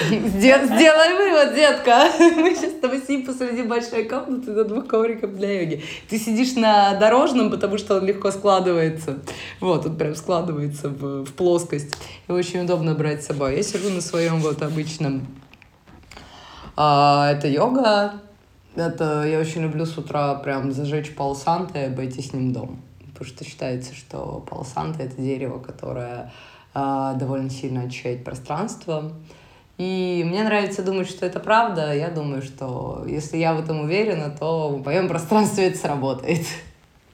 Сделай 0.08 1.18
вывод, 1.18 1.56
детка. 1.56 2.08
Мы 2.20 2.56
сейчас 2.56 2.72
с 2.72 2.80
тобой 2.80 3.02
сидим 3.02 3.26
посреди 3.26 3.64
большой 3.64 4.06
комнаты 4.06 4.52
на 4.52 4.64
двух 4.64 4.88
ковриках 4.88 5.36
для 5.36 5.62
йоги. 5.62 5.84
Ты 6.10 6.20
сидишь 6.20 6.54
на 6.56 6.94
дорожном, 7.00 7.52
потому 7.52 7.78
что 7.78 7.98
он 7.98 8.06
легко 8.06 8.32
складывается. 8.32 9.20
Вот, 9.60 9.86
он 9.86 9.98
прям 9.98 10.16
складывается 10.16 10.88
в, 10.88 11.26
в 11.26 11.34
плоскость. 11.34 11.98
И 12.30 12.32
очень 12.32 12.62
удобно 12.62 12.94
брать 12.94 13.24
с 13.24 13.28
собой. 13.28 13.58
Я 13.58 13.64
сижу 13.64 13.90
на 13.90 14.00
своем 14.00 14.40
вот 14.40 14.62
обычном 14.62 15.28
а, 16.76 17.32
это 17.32 17.48
йога. 17.48 18.14
Это 18.76 19.24
я 19.24 19.40
очень 19.40 19.62
люблю 19.62 19.86
с 19.86 19.98
утра 19.98 20.34
прям 20.36 20.72
зажечь 20.72 21.14
палсанта 21.16 21.80
и 21.80 21.86
обойти 21.86 22.22
с 22.22 22.34
ним 22.34 22.54
дом. 22.54 22.82
Потому 23.14 23.26
что 23.28 23.46
считается, 23.46 23.94
что 23.94 24.44
палсанта— 24.50 25.04
это 25.04 25.22
дерево, 25.22 25.60
которое 25.60 26.32
а, 26.74 27.14
довольно 27.14 27.50
сильно 27.50 27.84
очищает 27.84 28.24
пространство. 28.24 29.14
И 29.78 30.24
мне 30.26 30.44
нравится 30.44 30.84
думать, 30.84 31.10
что 31.10 31.26
это 31.26 31.40
правда. 31.40 31.94
Я 31.96 32.10
думаю, 32.10 32.42
что 32.42 33.06
если 33.08 33.38
я 33.38 33.54
в 33.54 33.60
этом 33.60 33.82
уверена, 33.82 34.30
то 34.30 34.70
в 34.70 34.86
моем 34.86 35.08
пространстве 35.08 35.68
это 35.68 35.78
сработает. 35.78 36.46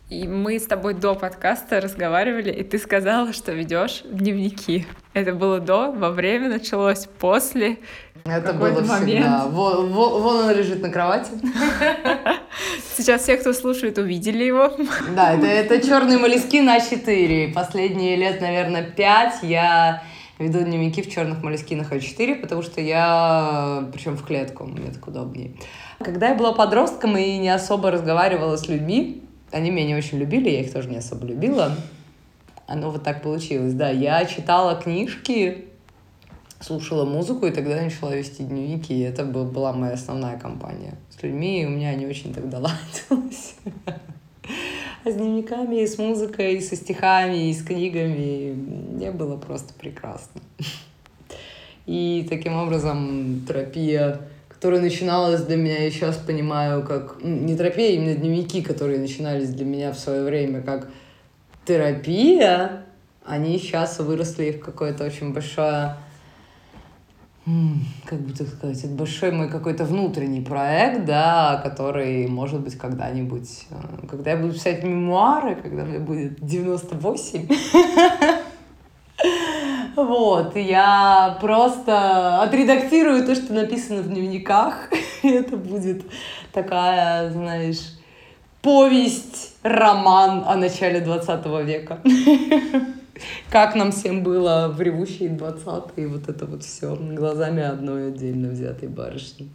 И 0.10 0.28
мы 0.28 0.58
с 0.58 0.66
тобой 0.66 0.96
до 0.96 1.14
подкаста 1.14 1.80
разговаривали, 1.80 2.52
и 2.52 2.64
ты 2.64 2.80
сказала, 2.80 3.32
что 3.32 3.52
ведешь 3.52 4.02
дневники. 4.04 4.88
Это 5.14 5.36
было 5.36 5.60
до, 5.60 5.92
во 5.92 6.10
время 6.10 6.50
началось, 6.50 7.08
после. 7.20 7.78
Это 8.26 8.54
было 8.54 8.82
момент. 8.82 9.04
всегда. 9.04 9.46
Вон, 9.48 9.92
вон, 9.92 10.22
вон 10.22 10.36
он 10.46 10.52
лежит 10.52 10.82
на 10.82 10.90
кровати. 10.90 11.32
Сейчас 12.98 13.24
все, 13.24 13.38
кто 13.38 13.54
слушает, 13.54 13.98
увидели 13.98 14.44
его. 14.44 14.72
Да, 15.16 15.34
это, 15.34 15.46
это 15.46 15.86
черные 15.86 16.18
молески 16.18 16.62
на 16.62 16.80
4. 16.80 17.50
Последние 17.54 18.16
лет, 18.16 18.42
наверное, 18.42 18.84
5 18.84 19.44
я 19.44 20.04
веду 20.38 20.60
дневники 20.62 21.02
в 21.02 21.12
черных 21.12 21.44
молескинах 21.44 21.92
А4, 21.92 22.36
потому 22.36 22.62
что 22.62 22.82
я, 22.82 23.90
причем 23.94 24.16
в 24.16 24.26
клетку, 24.26 24.66
мне 24.66 24.92
так 24.92 25.06
удобнее. 25.08 25.52
Когда 26.00 26.30
я 26.30 26.36
была 26.36 26.54
подростком 26.54 27.18
и 27.18 27.38
не 27.38 27.50
особо 27.50 27.92
разговаривала 27.92 28.56
с 28.56 28.68
людьми, 28.68 29.24
они 29.52 29.72
меня 29.72 29.88
не 29.88 29.96
очень 29.96 30.18
любили, 30.18 30.50
я 30.50 30.62
их 30.62 30.72
тоже 30.72 30.90
не 30.90 30.98
особо 30.98 31.26
любила. 31.26 31.76
Оно 32.68 32.92
вот 32.92 33.04
так 33.04 33.22
получилось, 33.22 33.74
да. 33.74 33.90
Я 33.90 34.24
читала 34.26 34.76
книжки, 34.76 35.69
слушала 36.60 37.06
музыку, 37.06 37.46
и 37.46 37.52
тогда 37.52 37.82
начала 37.82 38.16
вести 38.16 38.44
дневники, 38.44 38.94
и 38.94 39.02
это 39.02 39.24
была 39.24 39.74
моя 39.74 39.94
основная 39.94 40.38
компания. 40.38 40.96
С 41.10 41.22
людьми 41.24 41.66
у 41.66 41.70
меня 41.70 41.96
не 41.96 42.06
очень 42.06 42.34
тогда 42.34 42.60
ладилось. 42.60 43.56
А 45.06 45.12
с 45.12 45.16
дневниками, 45.16 45.82
и 45.82 45.88
с 45.88 45.98
музыкой, 45.98 46.56
и 46.56 46.62
со 46.62 46.76
стихами, 46.76 47.50
и 47.50 47.54
с 47.54 47.64
книгами 47.64 48.52
мне 48.52 49.12
было 49.12 49.38
просто 49.38 49.74
прекрасно. 49.74 50.42
И 51.86 52.28
таким 52.30 52.58
образом 52.58 53.46
терапия 53.48 54.20
которая 54.60 54.82
начиналась 54.82 55.44
для 55.44 55.56
меня, 55.56 55.84
я 55.84 55.90
сейчас 55.90 56.18
понимаю, 56.18 56.84
как... 56.84 57.24
Не 57.24 57.56
терапия, 57.56 57.92
а 57.92 57.94
именно 57.94 58.14
дневники, 58.14 58.62
которые 58.62 59.00
начинались 59.00 59.48
для 59.52 59.64
меня 59.64 59.94
в 59.94 59.98
свое 59.98 60.24
время 60.24 60.62
как 60.62 60.90
терапия, 61.66 62.84
они 63.24 63.58
сейчас 63.58 64.00
выросли 64.00 64.52
в 64.52 64.60
какое-то 64.60 65.06
очень 65.06 65.32
большое 65.32 65.96
как 68.06 68.20
бы 68.20 68.34
так 68.34 68.48
сказать, 68.48 68.80
это 68.84 68.94
большой 68.94 69.32
мой 69.32 69.50
какой-то 69.50 69.86
внутренний 69.86 70.42
проект, 70.42 71.06
да, 71.06 71.60
который, 71.64 72.28
может 72.28 72.62
быть, 72.62 72.78
когда-нибудь, 72.78 73.66
э, 73.70 74.08
когда 74.08 74.32
я 74.32 74.38
буду 74.38 74.54
писать 74.54 74.84
мемуары, 74.84 75.56
когда 75.56 75.84
мне 75.84 76.00
будет 76.00 76.46
98, 76.46 77.48
Вот, 79.96 80.56
я 80.56 81.38
просто 81.42 82.42
отредактирую 82.42 83.26
то, 83.26 83.36
что 83.36 83.54
написано 83.54 84.02
в 84.02 84.08
дневниках. 84.08 84.90
Это 85.24 85.58
будет 85.58 86.06
такая, 86.54 87.30
знаешь, 87.32 87.98
повесть, 88.62 89.56
роман 89.62 90.44
о 90.48 90.56
начале 90.56 91.02
20 91.02 91.46
века. 91.66 92.00
Как 93.50 93.76
нам 93.76 93.92
всем 93.92 94.24
было 94.24 94.72
в 94.74 94.82
ревущие 94.82 95.30
20-е, 95.30 96.08
вот 96.08 96.30
это 96.30 96.46
вот 96.46 96.64
все 96.64 96.96
глазами 96.96 97.64
одной 97.64 98.10
отдельно 98.10 98.50
взятой 98.50 98.90
барышни. 98.90 99.50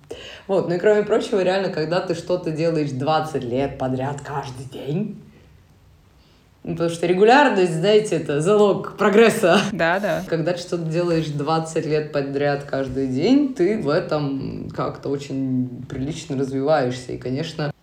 Вот, 0.47 0.69
ну 0.69 0.75
и 0.75 0.79
кроме 0.79 1.03
прочего, 1.03 1.43
реально, 1.43 1.71
когда 1.71 2.01
ты 2.01 2.15
что-то 2.15 2.51
делаешь 2.51 2.91
20 2.91 3.45
лет 3.45 3.79
подряд 3.79 4.21
каждый 4.21 4.67
день, 4.67 5.21
Потому 6.65 6.89
что 6.89 7.07
регулярность, 7.07 7.75
знаете, 7.75 8.17
это 8.17 8.41
залог 8.41 8.97
прогресса. 8.97 9.61
Да, 9.73 10.01
да. 10.01 10.25
Когда 10.27 10.55
ты 10.55 10.61
что-то 10.61 10.85
делаешь 10.85 11.27
20 11.27 11.85
лет 11.85 12.11
подряд 12.11 12.65
каждый 12.65 13.09
день, 13.09 13.53
ты 13.55 13.83
в 13.83 13.91
этом 13.91 14.71
как-то 14.75 15.11
очень 15.11 15.85
прилично 15.87 16.39
развиваешься. 16.39 17.13
И, 17.13 17.19
конечно, 17.19 17.74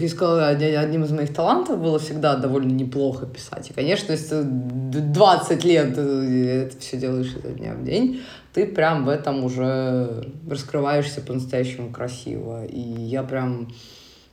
я 0.00 0.08
сказала, 0.08 0.48
одним 0.48 1.04
из 1.04 1.10
моих 1.12 1.32
талантов 1.34 1.80
было 1.80 1.98
всегда 1.98 2.36
довольно 2.36 2.72
неплохо 2.72 3.26
писать. 3.26 3.70
И, 3.70 3.72
конечно, 3.72 4.12
если 4.12 4.42
20 4.42 5.64
лет 5.64 5.98
это 5.98 6.76
все 6.78 6.96
делаешь 6.96 7.34
изо 7.36 7.48
дня 7.48 7.74
в 7.74 7.84
день, 7.84 8.20
ты 8.52 8.66
прям 8.66 9.04
в 9.04 9.08
этом 9.08 9.44
уже 9.44 10.28
раскрываешься 10.48 11.20
по-настоящему 11.20 11.90
красиво. 11.90 12.64
И 12.64 12.80
я 12.80 13.22
прям 13.22 13.68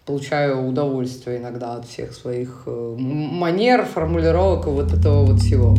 получаю 0.05 0.67
удовольствие 0.67 1.37
иногда 1.37 1.75
от 1.75 1.85
всех 1.85 2.13
своих 2.13 2.63
э, 2.65 2.95
манер, 2.97 3.85
формулировок 3.85 4.67
и 4.67 4.69
вот 4.71 4.91
этого 4.91 5.25
вот 5.25 5.39
всего. 5.39 5.75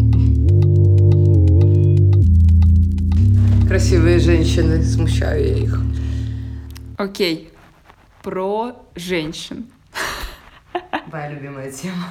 Красивые 3.69 4.19
женщины, 4.21 4.83
смущаю 4.83 5.47
я 5.47 5.57
их. 5.57 5.81
Окей, 6.97 7.50
про 8.23 8.77
женщин. 8.95 9.71
Моя 11.07 11.31
любимая 11.31 11.71
тема. 11.71 12.09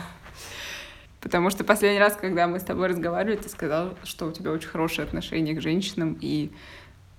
Потому 1.22 1.50
что 1.50 1.64
последний 1.64 2.00
раз, 2.00 2.16
когда 2.16 2.48
мы 2.48 2.60
с 2.60 2.64
тобой 2.64 2.88
разговаривали, 2.88 3.36
ты 3.36 3.50
сказал, 3.50 3.94
что 4.04 4.26
у 4.26 4.32
тебя 4.32 4.52
очень 4.52 4.70
хорошее 4.70 5.06
отношение 5.06 5.54
к 5.56 5.62
женщинам, 5.62 6.18
и 6.22 6.52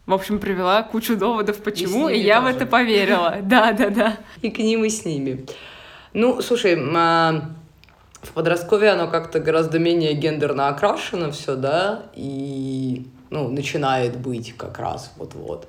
В 0.06 0.12
общем, 0.14 0.38
привела 0.38 0.82
кучу 0.82 1.16
доводов, 1.16 1.62
почему, 1.62 2.08
и, 2.08 2.16
и 2.16 2.20
я 2.22 2.40
тоже. 2.40 2.52
в 2.52 2.56
это 2.56 2.66
поверила. 2.66 3.36
Да, 3.42 3.72
да, 3.72 3.90
да. 3.90 4.16
И 4.40 4.50
к 4.50 4.58
ним, 4.58 4.84
и 4.84 4.88
с 4.90 5.04
ними. 5.04 5.44
Ну, 6.14 6.40
слушай, 6.42 6.76
а, 6.96 7.50
в 8.22 8.32
подростковье 8.32 8.90
оно 8.90 9.08
как-то 9.08 9.38
гораздо 9.38 9.78
менее 9.78 10.14
гендерно 10.14 10.68
окрашено 10.68 11.30
все, 11.30 11.54
да, 11.54 12.06
и, 12.14 13.06
ну, 13.28 13.48
начинает 13.48 14.16
быть 14.16 14.56
как 14.56 14.78
раз 14.78 15.12
вот-вот. 15.16 15.68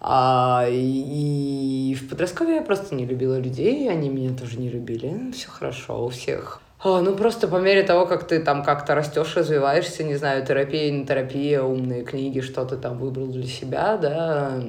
А, 0.00 0.66
и, 0.68 1.94
в 1.94 2.08
подростковье 2.08 2.56
я 2.56 2.62
просто 2.62 2.94
не 2.94 3.04
любила 3.04 3.38
людей, 3.38 3.90
они 3.90 4.08
меня 4.08 4.36
тоже 4.36 4.58
не 4.58 4.68
любили. 4.68 5.32
Все 5.32 5.48
хорошо 5.48 6.04
у 6.04 6.08
всех. 6.08 6.60
А, 6.80 7.00
ну, 7.00 7.16
просто 7.16 7.48
по 7.48 7.56
мере 7.56 7.82
того, 7.82 8.06
как 8.06 8.26
ты 8.28 8.40
там 8.40 8.62
как-то 8.62 8.94
растешь, 8.94 9.36
развиваешься, 9.36 10.04
не 10.04 10.14
знаю, 10.14 10.46
терапия, 10.46 10.92
не 10.92 11.04
терапия, 11.04 11.62
умные 11.62 12.04
книги, 12.04 12.40
что 12.40 12.64
ты 12.64 12.76
там 12.76 12.98
выбрал 12.98 13.26
для 13.26 13.46
себя, 13.46 13.96
да, 13.96 14.62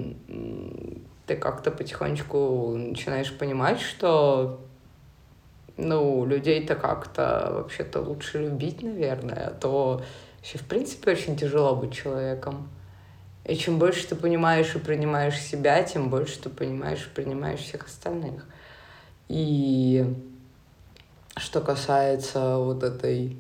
ты 1.28 1.36
как-то 1.36 1.70
потихонечку 1.70 2.76
начинаешь 2.76 3.32
понимать, 3.32 3.80
что 3.80 4.60
ну, 5.78 6.26
людей-то 6.26 6.76
как-то 6.76 7.52
вообще-то 7.54 8.02
лучше 8.02 8.40
любить, 8.40 8.82
наверное, 8.82 9.48
а 9.48 9.52
то 9.52 10.02
вообще, 10.38 10.58
в 10.58 10.68
принципе, 10.68 11.12
очень 11.12 11.38
тяжело 11.38 11.76
быть 11.76 11.94
человеком. 11.94 12.70
И 13.46 13.56
чем 13.56 13.80
больше 13.80 14.08
ты 14.08 14.16
понимаешь 14.16 14.76
и 14.76 14.80
принимаешь 14.80 15.40
себя, 15.40 15.82
тем 15.84 16.10
больше 16.10 16.40
ты 16.40 16.50
понимаешь 16.50 17.08
и 17.08 17.16
принимаешь 17.16 17.62
всех 17.62 17.88
остальных. 17.88 18.46
И 19.28 20.06
что 21.36 21.62
касается 21.62 22.58
вот 22.58 22.84
этой 22.84 23.38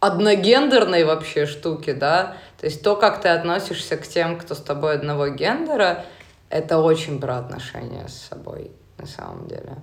одногендерной 0.00 1.04
вообще 1.04 1.46
штуки, 1.46 1.92
да, 1.92 2.36
то 2.58 2.66
есть 2.66 2.82
то, 2.82 2.96
как 2.96 3.20
ты 3.20 3.28
относишься 3.28 3.96
к 3.96 4.06
тем, 4.06 4.38
кто 4.38 4.54
с 4.54 4.60
тобой 4.60 4.94
одного 4.94 5.28
гендера, 5.28 6.04
это 6.48 6.78
очень 6.78 7.20
про 7.20 7.38
отношения 7.38 8.08
с 8.08 8.14
собой 8.28 8.72
на 8.98 9.06
самом 9.06 9.46
деле. 9.46 9.76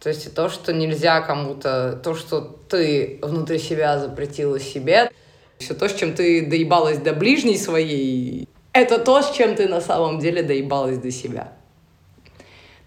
То 0.00 0.10
есть 0.10 0.32
то, 0.34 0.48
что 0.48 0.72
нельзя 0.72 1.20
кому-то, 1.22 1.98
то, 2.02 2.14
что 2.14 2.40
ты 2.68 3.18
внутри 3.22 3.58
себя 3.58 3.98
запретила 3.98 4.60
себе, 4.60 5.10
все 5.58 5.74
то, 5.74 5.88
с 5.88 5.94
чем 5.94 6.14
ты 6.14 6.46
доебалась 6.46 6.98
до 6.98 7.12
ближней 7.12 7.58
своей, 7.58 8.48
это 8.72 8.98
то, 8.98 9.22
с 9.22 9.32
чем 9.32 9.54
ты 9.56 9.68
на 9.68 9.80
самом 9.80 10.18
деле 10.18 10.42
доебалась 10.42 10.98
до 10.98 11.10
себя. 11.10 11.52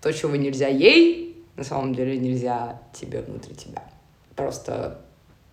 То, 0.02 0.12
чего 0.14 0.36
нельзя 0.36 0.68
ей, 0.68 1.44
на 1.56 1.64
самом 1.64 1.94
деле 1.94 2.18
нельзя 2.18 2.82
тебе 2.94 3.22
внутри 3.22 3.56
тебя. 3.56 3.84
Просто 4.36 5.02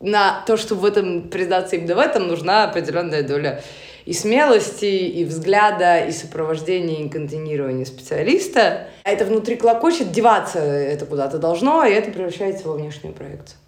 на 0.01 0.43
то, 0.47 0.57
чтобы 0.57 0.83
в 0.83 0.85
этом 0.85 1.29
признаться 1.29 1.77
именно 1.77 1.97
в 1.97 1.99
этом, 1.99 2.29
нужна 2.29 2.65
определенная 2.65 3.23
доля 3.23 3.63
и 4.05 4.13
смелости, 4.13 4.87
и 4.87 5.25
взгляда, 5.25 6.07
и 6.07 6.13
сопровождения, 6.13 7.05
и 7.05 7.09
контейнирования 7.09 7.85
специалиста. 7.85 8.89
А 9.05 9.11
это 9.11 9.25
внутри 9.25 9.57
клокочет, 9.57 10.13
деваться 10.13 10.61
это 10.61 11.05
куда-то 11.05 11.39
должно, 11.39 11.85
и 11.85 11.93
это 11.93 12.11
превращается 12.11 12.69
во 12.69 12.75
внешнюю 12.75 13.15
проекцию. 13.15 13.59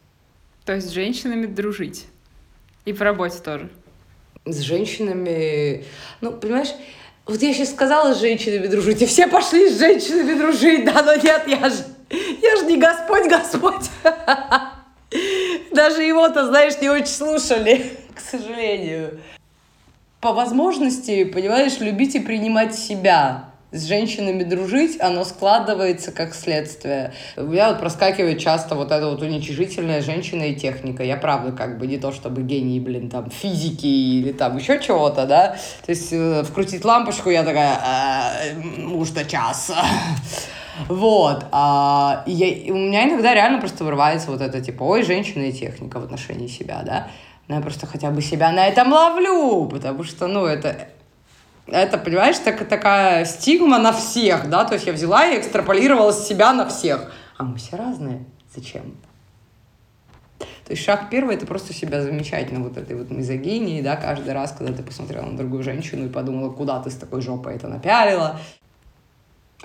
То 0.64 0.74
есть 0.74 0.88
с 0.88 0.92
женщинами 0.92 1.46
дружить? 1.46 2.06
И 2.84 2.92
по 2.92 3.04
работе 3.04 3.38
тоже? 3.38 3.68
С 4.44 4.58
женщинами... 4.60 5.84
Ну, 6.20 6.32
понимаешь, 6.32 6.70
вот 7.26 7.40
я 7.42 7.52
сейчас 7.52 7.70
сказала 7.70 8.14
с 8.14 8.20
женщинами 8.20 8.66
дружить, 8.66 9.02
и 9.02 9.06
все 9.06 9.26
пошли 9.26 9.68
с 9.68 9.78
женщинами 9.78 10.38
дружить, 10.38 10.84
да, 10.84 11.02
но 11.02 11.14
нет, 11.14 11.42
я 11.46 11.68
же, 11.68 11.84
я 12.10 12.56
же 12.56 12.64
не 12.66 12.78
Господь, 12.78 13.28
Господь. 13.28 13.90
Даже 15.72 16.02
его-то, 16.02 16.46
знаешь, 16.46 16.80
не 16.80 16.88
очень 16.88 17.06
слушали, 17.06 17.98
к 18.14 18.20
сожалению 18.20 19.20
по 20.20 20.32
возможности, 20.32 21.24
понимаешь, 21.24 21.80
любить 21.80 22.14
и 22.14 22.20
принимать 22.20 22.74
себя. 22.74 23.49
С 23.72 23.86
женщинами 23.86 24.42
дружить, 24.42 25.00
оно 25.00 25.24
складывается 25.24 26.10
как 26.10 26.34
следствие. 26.34 27.12
У 27.36 27.42
меня 27.42 27.68
вот 27.70 27.78
проскакивает 27.78 28.40
часто 28.40 28.74
вот 28.74 28.90
эта 28.90 29.08
вот 29.08 29.22
уничижительная 29.22 30.02
женщина 30.02 30.42
и 30.42 30.56
техника. 30.56 31.04
Я 31.04 31.16
правда 31.16 31.52
как 31.52 31.78
бы 31.78 31.86
не 31.86 31.96
то 31.96 32.10
чтобы 32.10 32.42
гений, 32.42 32.80
блин, 32.80 33.08
там, 33.08 33.30
физики 33.30 33.86
или 33.86 34.32
там 34.32 34.56
еще 34.56 34.80
чего-то, 34.82 35.24
да. 35.24 35.56
То 35.86 35.90
есть 35.90 36.12
э, 36.12 36.42
вкрутить 36.42 36.84
лампочку, 36.84 37.30
я 37.30 37.44
такая, 37.44 37.78
э, 38.42 38.54
муж-то 38.58 39.24
час. 39.24 39.72
Вот. 40.88 41.44
А, 41.52 42.24
я, 42.26 42.72
у 42.72 42.76
меня 42.76 43.08
иногда 43.08 43.34
реально 43.34 43.60
просто 43.60 43.84
вырывается 43.84 44.30
вот 44.30 44.40
это, 44.40 44.60
типа, 44.60 44.82
ой, 44.82 45.02
женщина 45.02 45.42
и 45.42 45.52
техника 45.52 46.00
в 46.00 46.04
отношении 46.04 46.46
себя, 46.46 46.82
да. 46.84 47.08
Но 47.48 47.56
я 47.56 47.60
просто 47.60 47.86
хотя 47.86 48.10
бы 48.10 48.22
себя 48.22 48.50
на 48.50 48.66
этом 48.66 48.92
ловлю, 48.92 49.66
потому 49.66 50.04
что, 50.04 50.26
ну, 50.26 50.46
это, 50.46 50.88
это, 51.72 51.98
понимаешь, 51.98 52.38
так, 52.38 52.68
такая 52.68 53.24
стигма 53.24 53.78
на 53.78 53.92
всех, 53.92 54.48
да, 54.48 54.64
то 54.64 54.74
есть 54.74 54.86
я 54.86 54.92
взяла 54.92 55.26
и 55.26 55.38
экстраполировала 55.38 56.12
себя 56.12 56.52
на 56.52 56.68
всех. 56.68 57.12
А 57.36 57.44
мы 57.44 57.56
все 57.56 57.76
разные. 57.76 58.24
Зачем? 58.54 58.96
То 60.38 60.74
есть 60.74 60.84
шаг 60.84 61.10
первый— 61.10 61.34
это 61.36 61.46
просто 61.46 61.72
себя 61.72 62.00
замечать 62.00 62.52
на 62.52 62.60
вот 62.60 62.76
этой 62.76 62.96
вот 62.96 63.10
мизогинии, 63.10 63.82
да, 63.82 63.96
каждый 63.96 64.32
раз, 64.32 64.52
когда 64.52 64.72
ты 64.72 64.82
посмотрела 64.82 65.24
на 65.24 65.36
другую 65.36 65.62
женщину 65.62 66.06
и 66.06 66.08
подумала, 66.08 66.50
куда 66.52 66.80
ты 66.80 66.90
с 66.90 66.94
такой 66.94 67.22
жопой 67.22 67.56
это 67.56 67.66
напялила. 67.66 68.38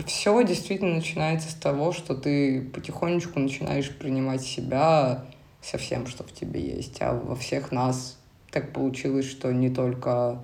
Все 0.05 0.43
действительно 0.43 0.95
начинается 0.95 1.49
с 1.51 1.53
того, 1.53 1.91
что 1.91 2.15
ты 2.15 2.61
потихонечку 2.73 3.39
начинаешь 3.39 3.95
принимать 3.95 4.41
себя 4.41 5.25
со 5.61 5.77
всем, 5.77 6.07
что 6.07 6.23
в 6.23 6.31
тебе 6.31 6.59
есть. 6.59 7.01
А 7.01 7.13
во 7.13 7.35
всех 7.35 7.71
нас 7.71 8.17
так 8.51 8.73
получилось, 8.73 9.29
что 9.29 9.53
не 9.53 9.69
только 9.69 10.43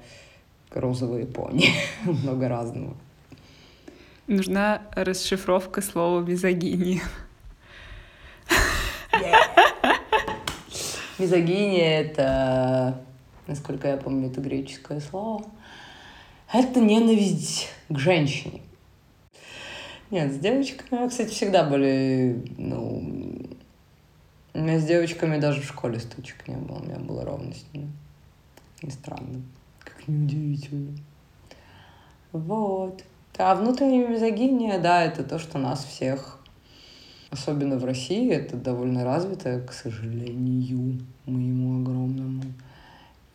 розовые 0.73 1.25
пони, 1.25 1.69
много 2.03 2.47
разного. 2.47 2.95
Нужна 4.27 4.83
расшифровка 4.93 5.81
слова 5.81 6.21
мизогиния. 6.21 7.01
Мизогиния— 11.19 12.01
это, 12.01 13.01
насколько 13.47 13.87
я 13.87 13.97
помню, 13.97 14.29
это 14.29 14.41
греческое 14.41 15.01
слово. 15.01 15.45
Это 16.51 16.79
ненависть 16.79 17.69
к 17.89 17.97
женщине. 17.97 18.61
Нет, 20.09 20.33
с 20.33 20.37
девочками, 20.37 21.07
кстати, 21.07 21.29
всегда 21.29 21.63
были, 21.63 22.43
ну, 22.57 23.47
у 24.53 24.59
меня 24.59 24.79
с 24.79 24.85
девочками 24.85 25.39
даже 25.39 25.61
в 25.61 25.65
школе 25.65 25.99
стучек 25.99 26.47
не 26.47 26.55
было. 26.55 26.79
У 26.79 26.83
меня 26.83 26.99
было 26.99 27.23
ровно 27.23 27.53
с 27.53 27.65
ними. 27.73 27.89
И 28.81 28.89
странно. 28.89 29.41
Как 30.01 30.07
неудивительно. 30.07 30.97
Вот. 32.31 33.03
А 33.37 33.55
внутренняя 33.55 34.07
мизогиния, 34.07 34.79
да, 34.79 35.03
это 35.03 35.23
то, 35.23 35.37
что 35.37 35.57
нас 35.57 35.83
всех, 35.83 36.39
особенно 37.29 37.77
в 37.77 37.85
России, 37.85 38.31
это 38.31 38.57
довольно 38.57 39.03
развито, 39.03 39.61
к 39.61 39.71
сожалению, 39.71 40.99
моему 41.25 41.81
огромному. 41.81 42.43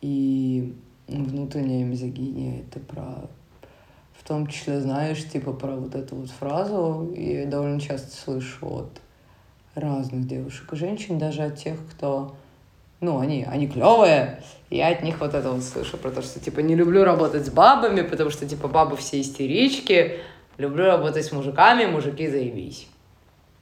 И 0.01 0.75
внутренняя 1.07 1.85
мизогиния— 1.85 2.61
это 2.61 2.79
про 2.79 3.29
в 4.13 4.27
том 4.27 4.47
числе, 4.47 4.81
знаешь, 4.81 5.23
типа 5.29 5.53
про 5.53 5.77
вот 5.77 5.95
эту 5.95 6.15
вот 6.15 6.29
фразу, 6.29 7.13
я 7.15 7.45
довольно 7.45 7.79
часто 7.79 8.11
слышу 8.11 8.67
от 8.67 9.01
разных 9.73 10.27
девушек 10.27 10.73
и 10.73 10.75
женщин, 10.75 11.17
даже 11.17 11.43
от 11.43 11.55
тех, 11.55 11.79
кто, 11.91 12.35
ну, 12.99 13.19
они, 13.19 13.45
они 13.49 13.67
клевые, 13.67 14.41
я 14.69 14.89
от 14.89 15.03
них 15.03 15.19
вот 15.19 15.33
это 15.33 15.51
вот 15.51 15.63
слышу, 15.63 15.97
про 15.97 16.11
то, 16.11 16.21
что, 16.21 16.39
типа, 16.39 16.59
не 16.59 16.75
люблю 16.75 17.03
работать 17.03 17.45
с 17.45 17.49
бабами, 17.49 18.01
потому 18.01 18.29
что, 18.29 18.47
типа, 18.47 18.67
бабы 18.67 18.97
все 18.97 19.21
истерички, 19.21 20.19
люблю 20.57 20.85
работать 20.85 21.25
с 21.25 21.31
мужиками, 21.31 21.85
мужики 21.85 22.27
заебись. 22.27 22.87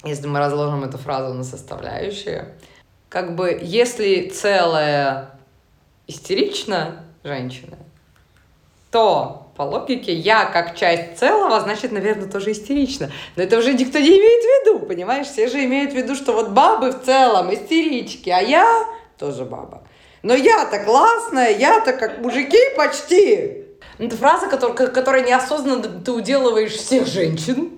Если 0.04 0.28
мы 0.28 0.40
разложим 0.40 0.84
эту 0.84 0.98
фразу 0.98 1.34
на 1.34 1.44
составляющие, 1.44 2.56
как 3.10 3.36
бы, 3.36 3.60
если 3.62 4.30
целая 4.30 5.40
истерична 6.08 7.04
женщина, 7.24 7.78
то 8.92 9.52
по 9.56 9.64
логике, 9.64 10.14
я 10.14 10.46
как 10.46 10.76
часть 10.76 11.18
целого, 11.18 11.60
значит, 11.62 11.92
наверное, 11.92 12.30
тоже 12.30 12.52
истерично. 12.52 13.10
Но 13.36 13.44
это 13.44 13.58
уже 13.58 13.74
никто 13.74 14.00
не 14.00 14.10
имеет 14.10 14.44
в 14.44 14.46
виду, 14.46 14.86
понимаешь? 14.86 15.28
Все 15.28 15.48
же 15.48 15.64
имеют 15.64 15.94
в 15.94 15.96
виду, 15.96 16.16
что 16.16 16.34
вот 16.34 16.50
бабы 16.50 16.92
в 16.92 17.04
целом 17.04 17.54
истерички, 17.54 18.30
а 18.30 18.40
я 18.40 18.86
тоже 19.18 19.46
баба. 19.46 19.84
Но 20.24 20.34
я-то 20.34 20.84
классная, 20.84 21.58
я-то 21.58 21.94
как 21.94 22.20
мужики 22.20 22.58
почти. 22.76 23.66
Это 23.98 24.18
фраза, 24.18 24.48
которая, 24.48 25.26
неосознанно 25.26 26.02
ты 26.02 26.12
уделываешь 26.12 26.74
всех 26.74 27.08
женщин, 27.08 27.72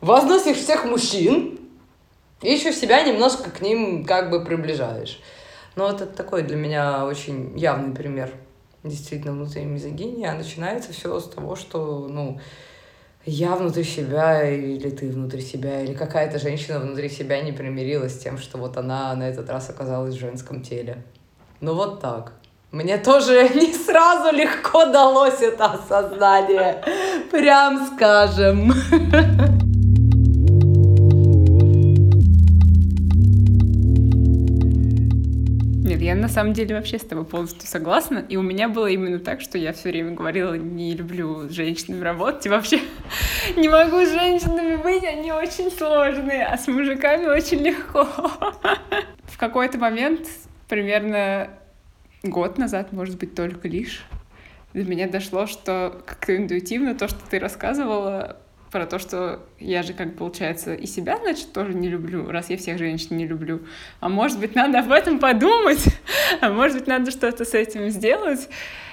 возносишь 0.00 0.58
всех 0.58 0.84
мужчин, 0.84 1.58
и 2.40 2.52
еще 2.52 2.72
себя 2.72 3.02
немножко 3.02 3.50
к 3.50 3.60
ним 3.60 4.04
как 4.04 4.30
бы 4.30 4.44
приближаешь. 4.44 5.20
Но 5.74 5.88
вот 5.88 6.00
это 6.00 6.14
такой 6.14 6.42
для 6.42 6.56
меня 6.56 7.04
очень 7.04 7.58
явный 7.58 7.94
пример 7.94 8.30
действительно 8.84 9.32
внутренней 9.32 9.72
мизогинии, 9.72 10.26
а 10.26 10.34
начинается 10.34 10.92
все 10.92 11.18
с 11.18 11.28
того, 11.28 11.56
что, 11.56 12.06
ну, 12.08 12.40
я 13.28 13.56
внутри 13.56 13.84
себя, 13.84 14.48
или 14.48 14.90
ты 14.90 15.10
внутри 15.10 15.42
себя, 15.42 15.82
или 15.82 15.92
какая-то 15.92 16.38
женщина 16.38 16.80
внутри 16.80 17.08
себя 17.08 17.40
не 17.42 17.52
примирилась 17.52 18.14
с 18.14 18.18
тем, 18.18 18.38
что 18.38 18.58
вот 18.58 18.76
она 18.76 19.14
на 19.14 19.28
этот 19.28 19.50
раз 19.50 19.68
оказалась 19.68 20.14
в 20.14 20.18
женском 20.18 20.62
теле. 20.62 21.02
Ну 21.60 21.74
вот 21.74 22.00
так. 22.00 22.32
Мне 22.70 22.96
тоже 22.98 23.48
не 23.54 23.74
сразу 23.74 24.34
легко 24.34 24.86
далось 24.86 25.40
это 25.40 25.66
осознание, 25.66 26.82
прям 27.30 27.86
скажем. 27.94 28.72
на 36.28 36.34
самом 36.34 36.52
деле 36.52 36.74
вообще 36.74 36.98
с 36.98 37.04
тобой 37.04 37.24
полностью 37.24 37.66
согласна. 37.66 38.18
И 38.28 38.36
у 38.36 38.42
меня 38.42 38.68
было 38.68 38.86
именно 38.86 39.18
так, 39.18 39.40
что 39.40 39.56
я 39.56 39.72
все 39.72 39.88
время 39.88 40.10
говорила, 40.10 40.52
не 40.52 40.94
люблю 40.94 41.48
с 41.48 41.52
работать. 42.02 42.44
И 42.44 42.48
вообще 42.50 42.80
не 43.56 43.66
могу 43.68 44.04
с 44.04 44.10
женщинами 44.10 44.76
быть, 44.76 45.04
они 45.04 45.32
очень 45.32 45.70
сложные, 45.70 46.44
а 46.44 46.58
с 46.58 46.68
мужиками 46.68 47.24
очень 47.24 47.60
легко. 47.60 48.04
В 49.24 49.38
какой-то 49.38 49.78
момент, 49.78 50.28
примерно 50.68 51.48
год 52.22 52.58
назад, 52.58 52.92
может 52.92 53.16
быть, 53.16 53.34
только 53.34 53.66
лишь, 53.66 54.04
до 54.74 54.84
меня 54.84 55.08
дошло, 55.08 55.46
что 55.46 56.02
как-то 56.04 56.36
интуитивно 56.36 56.94
то, 56.94 57.08
что 57.08 57.20
ты 57.30 57.38
рассказывала, 57.38 58.36
про 58.70 58.86
то, 58.86 58.98
что 58.98 59.40
я 59.58 59.82
же, 59.82 59.92
как 59.92 60.16
получается, 60.16 60.74
и 60.74 60.86
себя, 60.86 61.18
значит, 61.18 61.52
тоже 61.52 61.74
не 61.74 61.88
люблю, 61.88 62.30
раз 62.30 62.50
я 62.50 62.56
всех 62.56 62.78
женщин 62.78 63.16
не 63.16 63.26
люблю. 63.26 63.60
А 64.00 64.08
может 64.08 64.38
быть, 64.38 64.54
надо 64.54 64.80
об 64.80 64.92
этом 64.92 65.18
подумать, 65.18 65.84
а 66.40 66.50
может 66.50 66.78
быть, 66.78 66.86
надо 66.86 67.10
что-то 67.10 67.44
с 67.44 67.54
этим 67.54 67.88
сделать. 67.90 68.48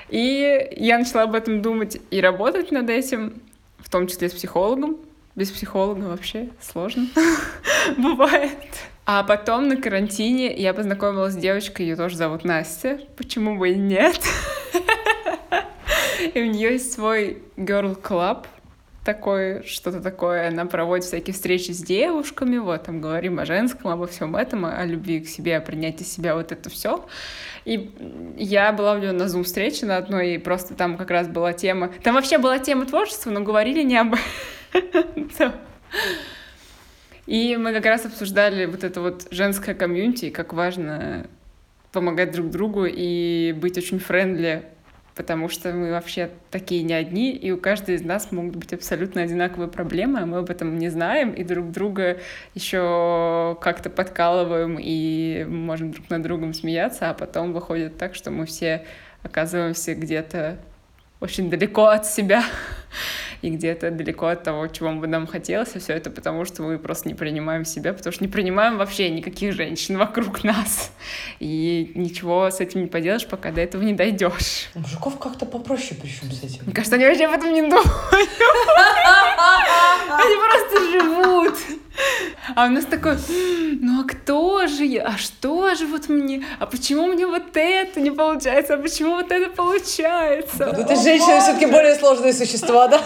И 0.09 0.69
я 0.77 0.99
начала 0.99 1.23
об 1.23 1.35
этом 1.35 1.61
думать 1.61 1.99
и 2.11 2.21
работать 2.21 2.71
над 2.71 2.89
этим, 2.89 3.41
в 3.79 3.89
том 3.89 4.07
числе 4.07 4.29
с 4.29 4.33
психологом. 4.33 4.97
Без 5.35 5.51
психолога 5.51 6.05
вообще 6.05 6.49
сложно 6.61 7.07
бывает. 7.97 8.57
А 9.05 9.23
потом 9.23 9.67
на 9.67 9.77
карантине 9.77 10.55
я 10.55 10.73
познакомилась 10.73 11.33
с 11.33 11.37
девочкой, 11.37 11.87
ее 11.87 11.95
тоже 11.95 12.15
зовут 12.15 12.43
Настя. 12.45 12.99
Почему 13.17 13.57
бы 13.57 13.71
и 13.71 13.75
нет? 13.75 14.19
И 16.33 16.41
у 16.41 16.45
нее 16.45 16.73
есть 16.73 16.93
свой 16.93 17.43
girl 17.57 18.01
club, 18.01 18.45
такое, 19.05 19.63
что-то 19.63 20.01
такое. 20.01 20.49
Она 20.49 20.65
проводит 20.65 21.05
всякие 21.05 21.33
встречи 21.33 21.71
с 21.71 21.81
девушками, 21.81 22.57
вот, 22.57 22.83
там 22.83 22.99
говорим 22.99 23.39
о 23.39 23.45
женском, 23.45 23.91
обо 23.91 24.07
всем 24.07 24.35
этом, 24.35 24.65
о 24.65 24.83
любви 24.83 25.21
к 25.21 25.27
себе, 25.27 25.57
о 25.57 25.61
принятии 25.61 26.03
себя, 26.03 26.35
вот 26.35 26.51
это 26.51 26.69
все. 26.69 27.05
И 27.63 27.91
я 28.35 28.73
была 28.73 28.93
у 28.93 28.97
нее 28.97 29.11
на 29.13 29.29
Zoom-встрече 29.29 29.85
на 29.85 29.97
одной, 29.97 30.35
и 30.35 30.37
просто 30.37 30.73
там 30.73 30.97
как 30.97 31.11
раз 31.11 31.27
была 31.27 31.53
тема... 31.53 31.91
Там 32.03 32.15
вообще 32.15 32.37
была 32.37 32.59
тема 32.59 32.85
творчества, 32.85 33.29
но 33.29 33.41
говорили 33.41 33.83
не 33.83 33.97
об 33.97 34.15
этом. 34.73 35.53
И 37.27 37.55
мы 37.57 37.73
как 37.73 37.85
раз 37.85 38.05
обсуждали 38.05 38.65
вот 38.65 38.83
это 38.83 39.01
вот 39.01 39.27
женское 39.31 39.73
комьюнити, 39.73 40.29
как 40.29 40.53
важно 40.53 41.27
помогать 41.91 42.31
друг 42.31 42.49
другу 42.49 42.85
и 42.85 43.53
быть 43.53 43.77
очень 43.77 43.99
friendly 43.99 44.65
потому 45.15 45.47
что 45.47 45.71
мы 45.71 45.91
вообще 45.91 46.29
такие 46.51 46.83
не 46.83 46.93
одни, 46.93 47.31
и 47.31 47.51
у 47.51 47.57
каждой 47.57 47.95
из 47.95 48.03
нас 48.03 48.31
могут 48.31 48.57
быть 48.57 48.73
абсолютно 48.73 49.21
одинаковые 49.21 49.69
проблемы, 49.69 50.19
а 50.19 50.25
мы 50.25 50.39
об 50.39 50.49
этом 50.49 50.77
не 50.77 50.89
знаем, 50.89 51.31
и 51.31 51.43
друг 51.43 51.71
друга 51.71 52.17
еще 52.53 53.57
как-то 53.61 53.89
подкалываем, 53.89 54.77
и 54.79 55.45
можем 55.45 55.91
друг 55.91 56.09
над 56.09 56.21
другом 56.21 56.53
смеяться, 56.53 57.09
а 57.09 57.13
потом 57.13 57.53
выходит 57.53 57.97
так, 57.97 58.13
что 58.13 58.29
мы 58.29 58.45
все 58.45 58.85
оказываемся 59.23 59.95
где-то 59.95 60.57
очень 61.21 61.49
далеко 61.49 61.85
от 61.85 62.05
себя 62.05 62.43
и 63.45 63.49
где-то 63.51 63.91
далеко 63.91 64.27
от 64.27 64.41
того, 64.43 64.65
чего 64.67 64.91
бы 64.93 65.05
нам 65.05 65.27
хотелось, 65.27 65.75
и 65.75 65.79
все 65.79 65.93
это 65.93 66.09
потому, 66.09 66.45
что 66.45 66.63
мы 66.63 66.79
просто 66.79 67.07
не 67.07 67.13
принимаем 67.13 67.63
себя, 67.63 67.93
потому 67.93 68.11
что 68.11 68.23
не 68.23 68.27
принимаем 68.27 68.77
вообще 68.77 69.09
никаких 69.11 69.53
женщин 69.53 69.99
вокруг 69.99 70.43
нас. 70.43 70.91
И 71.39 71.91
ничего 71.93 72.49
с 72.49 72.59
этим 72.59 72.81
не 72.81 72.87
поделаешь, 72.87 73.27
пока 73.27 73.51
до 73.51 73.61
этого 73.61 73.83
не 73.83 73.93
дойдешь. 73.93 74.69
Мужиков 74.73 75.19
как-то 75.19 75.45
попроще 75.45 75.95
причем 76.01 76.31
с 76.31 76.43
этим. 76.43 76.63
Мне 76.65 76.73
кажется, 76.73 76.95
они 76.95 77.05
вообще 77.05 77.25
об 77.25 77.33
этом 77.33 77.53
не 77.53 77.61
думают. 77.61 77.85
Они 80.17 80.35
просто 80.35 80.91
живут. 80.91 81.55
А 82.55 82.65
у 82.65 82.69
нас 82.69 82.85
такой, 82.85 83.17
ну 83.81 84.01
а 84.01 84.03
кто 84.03 84.67
же 84.67 84.83
я? 84.85 85.03
А 85.03 85.17
что 85.17 85.73
же 85.75 85.87
вот 85.87 86.09
мне? 86.09 86.45
А 86.59 86.65
почему 86.65 87.07
мне 87.07 87.25
вот 87.25 87.55
это 87.55 87.99
не 88.01 88.11
получается? 88.11 88.75
А 88.75 88.77
почему 88.77 89.15
вот 89.15 89.31
это 89.31 89.49
получается? 89.49 90.73
Ну, 90.77 90.85
ты 90.85 90.95
женщина 90.95 91.39
все-таки 91.39 91.65
более 91.65 91.95
сложные 91.95 92.33
существа, 92.33 92.87
да? 92.87 93.01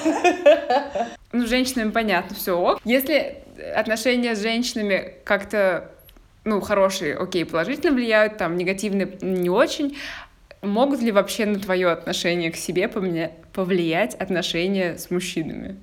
Ну, 1.31 1.45
женщинами 1.45 1.91
понятно, 1.91 2.35
все 2.35 2.57
ок. 2.57 2.81
Если 2.83 3.37
отношения 3.75 4.35
с 4.35 4.41
женщинами 4.41 5.13
как-то 5.23 5.91
ну, 6.43 6.61
хорошие, 6.61 7.15
окей, 7.15 7.45
положительно 7.45 7.93
влияют, 7.93 8.37
там, 8.37 8.57
негативные 8.57 9.17
не 9.21 9.49
очень, 9.49 9.97
могут 10.61 11.01
ли 11.01 11.11
вообще 11.11 11.45
на 11.45 11.59
твое 11.59 11.91
отношение 11.91 12.51
к 12.51 12.55
себе 12.55 12.87
повлиять 12.87 14.15
отношения 14.15 14.97
с 14.97 15.11
мужчинами? 15.11 15.77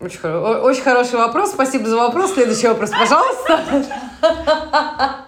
Очень, 0.00 0.18
хоро... 0.18 0.60
Очень 0.62 0.82
хороший 0.82 1.18
вопрос. 1.18 1.50
Спасибо 1.50 1.86
за 1.86 1.96
вопрос. 1.96 2.32
Следующий 2.32 2.68
вопрос, 2.68 2.90
пожалуйста. 2.90 3.60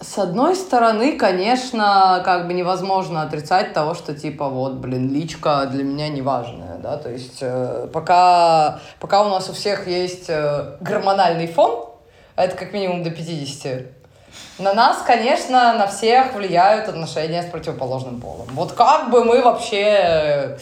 С 0.00 0.18
одной 0.18 0.54
стороны, 0.54 1.16
конечно, 1.16 2.22
как 2.24 2.46
бы 2.46 2.52
невозможно 2.52 3.22
отрицать 3.22 3.72
того, 3.72 3.94
что 3.94 4.14
типа 4.14 4.48
вот, 4.48 4.74
блин, 4.74 5.12
личка 5.12 5.66
для 5.66 5.82
меня 5.82 6.08
неважная, 6.08 6.76
да, 6.76 6.98
то 6.98 7.10
есть 7.10 7.38
э, 7.40 7.88
пока, 7.90 8.80
пока 9.00 9.24
у 9.24 9.30
нас 9.30 9.48
у 9.48 9.54
всех 9.54 9.86
есть 9.86 10.26
э, 10.28 10.76
гормональный 10.80 11.46
фон, 11.46 11.88
это 12.36 12.54
как 12.54 12.74
минимум 12.74 13.02
до 13.02 13.10
50, 13.10 13.82
на 14.58 14.74
нас, 14.74 14.98
конечно, 15.06 15.72
на 15.72 15.86
всех 15.86 16.34
влияют 16.34 16.88
отношения 16.88 17.42
с 17.42 17.46
противоположным 17.46 18.20
полом. 18.20 18.48
Вот 18.50 18.72
как 18.72 19.10
бы 19.10 19.24
мы 19.24 19.42
вообще 19.42 20.58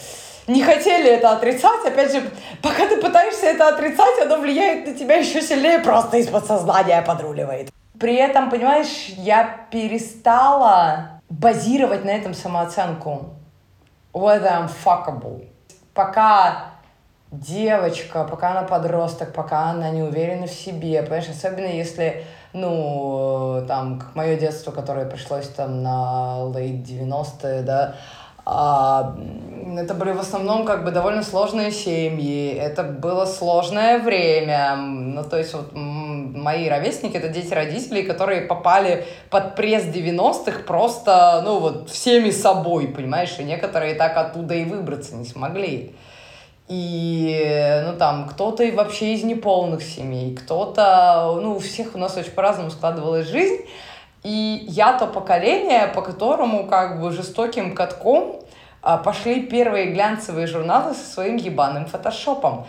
не 0.47 0.63
хотели 0.63 1.09
это 1.09 1.31
отрицать, 1.31 1.85
опять 1.85 2.11
же, 2.11 2.21
пока 2.61 2.87
ты 2.87 3.01
пытаешься 3.01 3.47
это 3.47 3.69
отрицать, 3.69 4.21
оно 4.21 4.37
влияет 4.37 4.87
на 4.87 4.93
тебя 4.93 5.15
еще 5.15 5.41
сильнее, 5.41 5.79
просто 5.79 6.17
из 6.17 6.27
подсознания 6.27 7.01
подруливает. 7.01 7.69
При 7.99 8.15
этом, 8.15 8.49
понимаешь, 8.49 9.13
я 9.17 9.67
перестала 9.71 11.21
базировать 11.29 12.03
на 12.03 12.09
этом 12.09 12.33
самооценку. 12.33 13.29
Whether 14.13 14.51
I'm 14.51 14.69
fuckable. 14.83 15.47
Пока 15.93 16.73
девочка, 17.31 18.23
пока 18.25 18.51
она 18.51 18.63
подросток, 18.63 19.33
пока 19.33 19.69
она 19.69 19.89
не 19.89 20.03
уверена 20.03 20.45
в 20.45 20.51
себе, 20.51 21.01
понимаешь, 21.01 21.29
особенно 21.29 21.65
если, 21.65 22.25
ну, 22.53 23.63
там, 23.67 23.99
как 23.99 24.15
мое 24.15 24.35
детство, 24.37 24.71
которое 24.71 25.05
пришлось 25.05 25.47
там 25.47 25.81
на 25.81 26.41
late 26.53 26.83
90-е, 26.83 27.61
да, 27.61 27.95
а, 28.45 29.15
это 29.77 29.93
были 29.93 30.11
в 30.11 30.19
основном 30.19 30.65
как 30.65 30.83
бы 30.83 30.91
довольно 30.91 31.23
сложные 31.23 31.71
семьи, 31.71 32.53
это 32.53 32.83
было 32.83 33.25
сложное 33.25 33.99
время. 33.99 34.75
Ну, 34.75 35.23
то 35.23 35.37
есть 35.37 35.53
вот 35.53 35.71
мои 35.73 36.67
ровесники— 36.67 37.15
это 37.17 37.29
дети 37.29 37.53
родителей, 37.53 38.03
которые 38.03 38.41
попали 38.41 39.05
под 39.29 39.55
пресс 39.55 39.85
90-х 39.85 40.63
просто, 40.67 41.41
ну 41.45 41.59
вот, 41.59 41.89
всеми 41.89 42.31
собой, 42.31 42.87
понимаешь? 42.87 43.35
И 43.39 43.43
некоторые 43.43 43.95
так 43.95 44.17
оттуда 44.17 44.53
и 44.55 44.65
выбраться 44.65 45.15
не 45.15 45.25
смогли. 45.25 45.95
И, 46.67 47.81
ну, 47.85 47.97
там, 47.97 48.27
кто-то 48.29 48.63
и 48.63 48.71
вообще 48.71 49.13
из 49.13 49.23
неполных 49.23 49.83
семей, 49.83 50.33
кто-то, 50.35 51.37
ну, 51.41 51.55
у 51.55 51.59
всех 51.59 51.95
у 51.95 51.97
нас 51.97 52.15
очень 52.17 52.31
по-разному 52.31 52.71
складывалась 52.71 53.27
жизнь, 53.27 53.65
и 54.23 54.65
я 54.67 54.97
то 54.97 55.07
поколение, 55.07 55.87
по 55.87 56.01
которому 56.01 56.67
как 56.67 57.01
бы 57.01 57.11
жестоким 57.11 57.75
катком 57.75 58.39
а, 58.81 58.97
пошли 58.97 59.41
первые 59.41 59.91
глянцевые 59.91 60.47
журналы 60.47 60.93
со 60.93 61.05
своим 61.05 61.37
ебаным 61.37 61.85
фотошопом. 61.85 62.65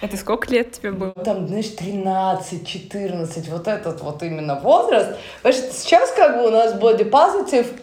Это 0.00 0.16
сколько 0.16 0.50
лет 0.52 0.72
тебе 0.72 0.92
было? 0.92 1.12
Там, 1.12 1.48
знаешь, 1.48 1.70
13, 1.70 2.66
14, 2.66 3.48
вот 3.48 3.66
этот 3.66 4.00
вот 4.00 4.22
именно 4.22 4.54
возраст. 4.54 5.16
Понимаешь, 5.42 5.72
сейчас 5.72 6.12
как 6.12 6.36
бы 6.36 6.46
у 6.46 6.50
нас 6.50 6.74
body 6.74 7.10
positive, 7.10 7.80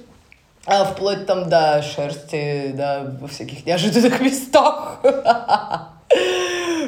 а 0.65 0.86
вплоть 0.86 1.26
там 1.28 1.50
до 1.50 1.84
шерсти, 1.84 2.71
да, 2.74 3.06
во 3.19 3.28
всяких 3.28 3.65
неожиданных 3.65 4.19
местах. 4.21 5.00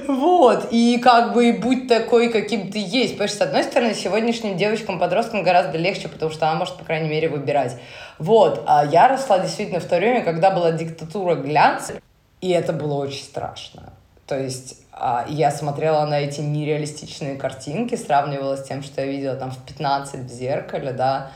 Вот, 0.08 0.70
и 0.72 1.00
как 1.04 1.34
бы 1.34 1.52
будь 1.62 1.90
такой, 1.90 2.30
каким 2.30 2.72
ты 2.72 2.80
есть. 2.80 3.14
Потому 3.14 3.28
что, 3.28 3.38
с 3.40 3.42
одной 3.42 3.64
стороны, 3.64 3.94
сегодняшним 3.94 4.56
девочкам, 4.56 5.00
подросткам 5.00 5.44
гораздо 5.44 5.78
легче, 5.78 6.08
потому 6.08 6.32
что 6.32 6.50
она 6.50 6.58
может, 6.58 6.78
по 6.78 6.86
крайней 6.86 7.10
мере, 7.10 7.28
выбирать. 7.28 7.76
Вот, 8.18 8.64
а 8.66 8.86
я 8.86 9.10
росла 9.10 9.40
действительно 9.40 9.82
в 9.82 9.86
то 9.86 9.98
время, 9.98 10.24
когда 10.24 10.52
была 10.52 10.72
диктатура 10.72 11.36
глянца, 11.36 11.96
и 12.40 12.50
это 12.50 12.72
было 12.72 12.94
очень 12.94 13.24
страшно. 13.24 13.94
То 14.28 14.40
есть 14.40 14.82
а, 14.94 15.26
я 15.28 15.52
смотрела 15.52 16.06
на 16.06 16.20
эти 16.20 16.40
нереалистичные 16.40 17.36
картинки, 17.36 17.96
сравнивала 17.96 18.56
с 18.56 18.64
тем, 18.64 18.84
что 18.84 19.02
я 19.02 19.08
видела 19.08 19.36
там 19.36 19.52
в 19.52 19.58
15 19.58 20.22
в 20.22 20.30
зеркале, 20.30 20.94
да, 20.94 21.32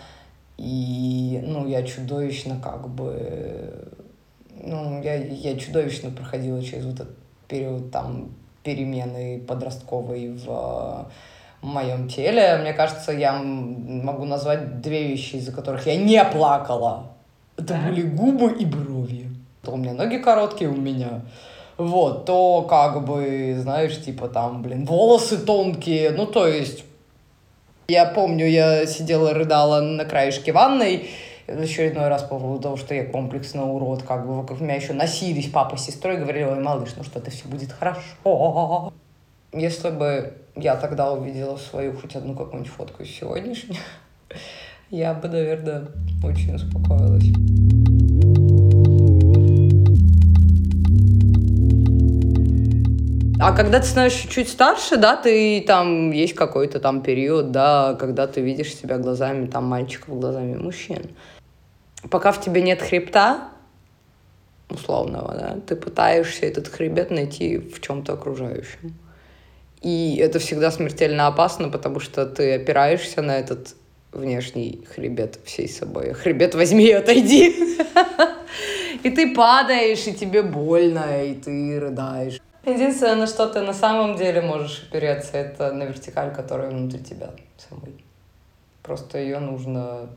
и, 0.58 1.42
ну, 1.44 1.68
я 1.68 1.84
чудовищно 1.84 2.60
как 2.62 2.88
бы, 2.88 3.90
ну, 4.64 5.02
я, 5.02 5.16
я 5.16 5.58
чудовищно 5.58 6.12
проходила 6.12 6.64
через 6.64 6.86
вот 6.86 6.96
этот 6.96 7.18
период 7.48 7.92
там 7.92 8.32
перемены 8.64 9.40
подростковой 9.48 10.30
в 10.30 11.08
моем 11.62 12.08
теле. 12.08 12.58
Мне 12.62 12.74
кажется, 12.74 13.12
я 13.12 13.34
могу 13.34 14.26
назвать 14.26 14.82
две 14.82 15.08
вещи, 15.08 15.36
из-за 15.36 15.52
которых 15.52 15.86
я 15.88 15.96
не 15.96 16.24
плакала 16.26 17.12
Это 17.58 17.76
были 17.76 18.02
губы 18.02 18.52
и 18.54 18.66
брови. 18.66 19.28
То 19.62 19.72
у 19.72 19.78
меня 19.78 19.94
ноги 19.94 20.18
короткие, 20.18 20.70
у 20.70 20.76
меня 20.76 21.22
вот, 21.78 22.26
то 22.26 22.64
как 22.64 23.06
бы, 23.06 23.56
знаешь, 23.60 24.00
типа 24.02 24.28
там, 24.28 24.62
блин, 24.62 24.86
волосы 24.86 25.38
тонкие, 25.38 26.12
ну, 26.12 26.26
то 26.26 26.48
есть, 26.48 26.84
я 27.88 28.06
помню, 28.06 28.48
я 28.48 28.86
сидела, 28.86 29.34
рыдала 29.34 29.82
на 29.82 30.06
краешке 30.06 30.52
ванной, 30.52 31.10
в 31.48 31.60
очередной 31.60 32.08
раз 32.08 32.24
по 32.24 32.40
поводу 32.40 32.62
того, 32.62 32.78
что 32.78 32.94
я 32.94 33.06
комплексный 33.06 33.64
урод, 33.64 34.04
как 34.04 34.26
бы 34.26 34.36
вокруг 34.36 34.62
меня 34.62 34.76
еще 34.76 34.94
носились 34.94 35.50
папа 35.50 35.78
с 35.78 35.86
сестрой, 35.86 36.18
говорили, 36.18 36.44
ой, 36.44 36.60
малыш, 36.60 36.92
ну 36.98 37.04
что, 37.04 37.20
это 37.20 37.32
все 37.32 37.48
будет 37.48 37.72
хорошо. 37.72 38.94
Если 39.54 39.90
бы 39.90 40.34
я 40.56 40.76
тогда 40.76 41.12
увидела 41.12 41.58
свою 41.58 41.94
хоть 41.94 42.16
одну 42.16 42.36
какую-нибудь 42.36 42.72
фотку 42.72 43.04
из 43.04 43.10
сегодняшней, 43.10 43.80
я 44.90 45.14
бы, 45.14 45.28
наверное, 45.28 45.88
очень 46.24 46.56
успокоилась. 46.56 47.61
А 53.44 53.54
когда 53.54 53.80
ты 53.80 53.88
становишься 53.88 54.28
чуть 54.28 54.50
старше, 54.50 54.98
да, 54.98 55.16
ты 55.16 55.64
там 55.66 56.12
есть 56.12 56.36
какой-то 56.36 56.80
там 56.80 57.02
период, 57.02 57.52
да, 57.52 57.96
когда 58.00 58.28
ты 58.28 58.40
видишь 58.40 58.76
себя 58.76 59.00
глазами 59.00 59.48
там 59.48 59.66
мальчиков, 59.66 60.20
глазами 60.20 60.56
мужчин. 60.56 61.10
Пока 62.12 62.34
в 62.34 62.40
тебе 62.40 62.62
нет 62.62 62.84
хребта, 62.84 63.50
условного, 64.70 65.34
да, 65.34 65.58
ты 65.66 65.76
пытаешься 65.76 66.46
этот 66.46 66.68
хребет 66.68 67.10
найти 67.10 67.58
в 67.58 67.82
чем-то 67.82 68.14
окружающем. 68.14 68.94
И 69.82 70.18
это 70.18 70.38
всегда 70.38 70.70
смертельно 70.70 71.26
опасно, 71.26 71.70
потому 71.70 72.00
что 72.00 72.28
ты 72.28 72.54
опираешься 72.54 73.24
на 73.24 73.40
этот 73.40 73.76
внешний 74.12 74.86
хребет 74.94 75.40
всей 75.46 75.68
собой. 75.68 76.14
Хребет 76.14 76.54
возьми 76.54 76.86
и 76.86 76.92
отойди. 76.92 77.56
И 79.04 79.10
ты 79.10 79.34
падаешь, 79.34 80.06
и 80.06 80.14
тебе 80.14 80.44
больно, 80.44 81.24
и 81.24 81.34
ты 81.34 81.80
рыдаешь. 81.80 82.40
Единственное, 82.66 83.16
на 83.16 83.28
что 83.28 83.48
ты 83.48 83.62
на 83.62 83.74
самом 83.74 84.16
деле 84.16 84.42
можешь 84.42 84.84
опереться, 84.88 85.38
это 85.38 85.72
на 85.74 85.84
вертикаль, 85.84 86.34
которая 86.34 86.70
внутри 86.70 87.04
тебя 87.04 87.32
самой. 87.58 87.96
Просто 88.84 89.18
ее 89.18 89.40
нужно 89.40 90.10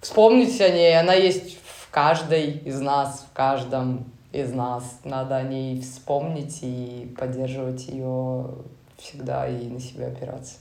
вспомнить 0.00 0.60
о 0.60 0.68
ней. 0.68 0.98
Она 0.98 1.14
есть 1.14 1.58
в 1.62 1.90
каждой 1.90 2.50
из 2.50 2.80
нас, 2.80 3.26
в 3.28 3.36
каждом 3.36 4.04
из 4.32 4.52
нас. 4.52 5.00
Надо 5.04 5.36
о 5.36 5.42
ней 5.42 5.80
вспомнить 5.80 6.60
и 6.62 7.12
поддерживать 7.18 7.88
ее 7.88 8.46
всегда 8.96 9.48
и 9.48 9.66
на 9.66 9.80
себя 9.80 10.08
опираться. 10.08 10.54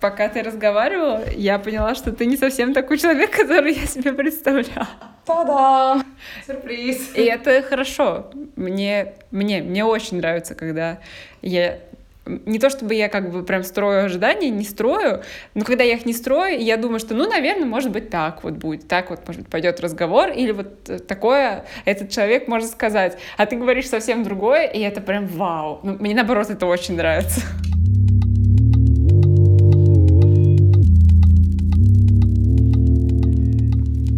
Пока 0.00 0.28
ты 0.28 0.42
разговаривала, 0.42 1.22
я 1.30 1.58
поняла, 1.58 1.94
что 1.94 2.12
ты 2.12 2.26
не 2.26 2.36
совсем 2.36 2.74
такой 2.74 2.98
человек, 2.98 3.30
который 3.36 3.74
я 3.74 3.86
себе 3.86 4.12
представляла. 4.12 4.88
Та-да! 5.26 6.04
Сюрприз! 6.46 7.14
И 7.14 7.22
это 7.22 7.62
хорошо. 7.62 8.30
Мне, 8.54 9.14
мне, 9.30 9.60
мне 9.60 9.84
очень 9.84 10.18
нравится, 10.18 10.54
когда 10.54 10.98
я 11.42 11.80
не 12.26 12.58
то 12.58 12.70
чтобы 12.70 12.94
я 12.94 13.08
как 13.08 13.30
бы 13.30 13.44
прям 13.44 13.62
строю 13.62 14.04
ожидания, 14.04 14.50
не 14.50 14.64
строю, 14.64 15.22
но 15.54 15.64
когда 15.64 15.84
я 15.84 15.94
их 15.94 16.06
не 16.06 16.12
строю, 16.12 16.60
я 16.60 16.76
думаю, 16.76 16.98
что, 16.98 17.14
ну, 17.14 17.28
наверное, 17.28 17.66
может 17.66 17.92
быть, 17.92 18.10
так 18.10 18.42
вот 18.42 18.54
будет, 18.54 18.88
так 18.88 19.10
вот, 19.10 19.20
может 19.26 19.42
быть, 19.42 19.50
пойдет 19.50 19.80
разговор, 19.80 20.30
или 20.30 20.50
вот 20.50 21.06
такое 21.06 21.66
этот 21.84 22.10
человек 22.10 22.48
может 22.48 22.70
сказать, 22.70 23.16
а 23.36 23.46
ты 23.46 23.56
говоришь 23.56 23.88
совсем 23.88 24.24
другое, 24.24 24.66
и 24.66 24.80
это 24.80 25.00
прям 25.00 25.26
вау. 25.26 25.80
Ну, 25.82 25.96
мне, 26.00 26.14
наоборот, 26.14 26.50
это 26.50 26.66
очень 26.66 26.96
нравится. 26.96 27.42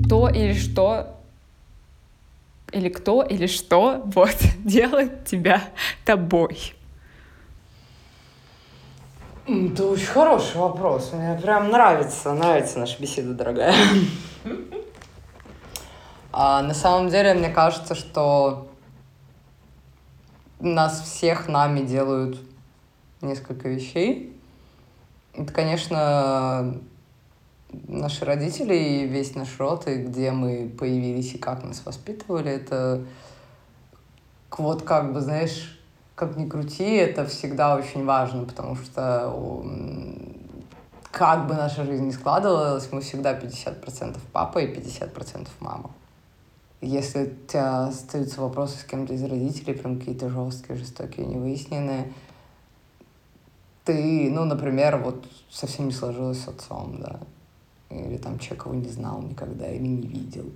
То 0.08 0.28
или 0.28 0.54
что 0.54 1.18
или 2.72 2.88
кто, 2.88 3.22
или 3.22 3.46
что 3.46 4.02
вот 4.04 4.36
делает 4.64 5.24
тебя 5.24 5.62
тобой? 6.04 6.74
Это 9.46 9.86
очень 9.86 10.06
хороший 10.06 10.56
вопрос. 10.56 11.12
Мне 11.14 11.38
прям 11.40 11.70
нравится, 11.70 12.34
нравится 12.34 12.78
наша 12.78 13.00
беседа, 13.00 13.32
дорогая. 13.32 13.74
А 16.30 16.62
на 16.62 16.74
самом 16.74 17.08
деле, 17.08 17.32
мне 17.32 17.48
кажется, 17.48 17.94
что 17.94 18.68
нас 20.60 21.00
всех 21.00 21.48
нами 21.48 21.80
делают 21.80 22.38
несколько 23.22 23.68
вещей. 23.68 24.38
Это, 25.32 25.50
конечно, 25.52 26.78
наши 27.70 28.24
родители 28.24 28.74
и 28.74 29.06
весь 29.06 29.34
наш 29.34 29.58
род, 29.58 29.88
и 29.88 29.96
где 29.96 30.30
мы 30.30 30.68
появились, 30.68 31.34
и 31.34 31.38
как 31.38 31.64
нас 31.64 31.84
воспитывали, 31.84 32.50
это 32.50 33.04
вот 34.56 34.82
как 34.82 35.12
бы, 35.12 35.20
знаешь, 35.20 35.78
как 36.14 36.36
ни 36.36 36.48
крути, 36.48 36.84
это 36.84 37.26
всегда 37.26 37.76
очень 37.76 38.04
важно, 38.04 38.44
потому 38.44 38.74
что 38.76 39.32
как 41.12 41.46
бы 41.46 41.54
наша 41.54 41.84
жизнь 41.84 42.06
ни 42.06 42.10
складывалась, 42.10 42.88
мы 42.92 43.00
всегда 43.00 43.38
50% 43.38 44.18
папа 44.32 44.58
и 44.58 44.74
50% 44.74 45.48
мама. 45.60 45.90
Если 46.80 47.24
у 47.24 47.46
тебя 47.46 47.86
остаются 47.86 48.40
вопросы 48.40 48.78
с 48.78 48.84
кем-то 48.84 49.12
из 49.12 49.22
родителей, 49.24 49.74
прям 49.74 49.98
какие-то 49.98 50.28
жесткие, 50.28 50.78
жестокие, 50.78 51.26
невыясненные, 51.26 52.12
ты, 53.84 54.30
ну, 54.30 54.44
например, 54.44 54.98
вот 54.98 55.26
совсем 55.50 55.86
не 55.86 55.92
сложилось 55.92 56.40
с 56.40 56.48
отцом, 56.48 56.98
да, 57.00 57.20
или 57.90 58.16
там 58.18 58.38
его 58.38 58.74
не 58.74 58.88
знал 58.88 59.22
никогда 59.22 59.68
или 59.68 59.86
не 59.86 60.06
видел. 60.06 60.50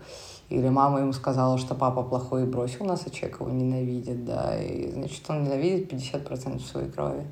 Или 0.49 0.68
мама 0.68 1.01
ему 1.01 1.12
сказала, 1.12 1.57
что 1.59 1.75
папа 1.75 2.03
плохой 2.03 2.42
и 2.42 2.47
бросил 2.47 2.85
нас, 2.85 3.05
а 3.07 3.11
его 3.40 3.51
ненавидит, 3.51 4.25
да, 4.25 4.62
и 4.62 4.90
значит 4.90 5.25
он 5.29 5.45
ненавидит 5.45 5.92
50% 5.92 6.61
своей 6.61 6.90
крови. 6.90 7.27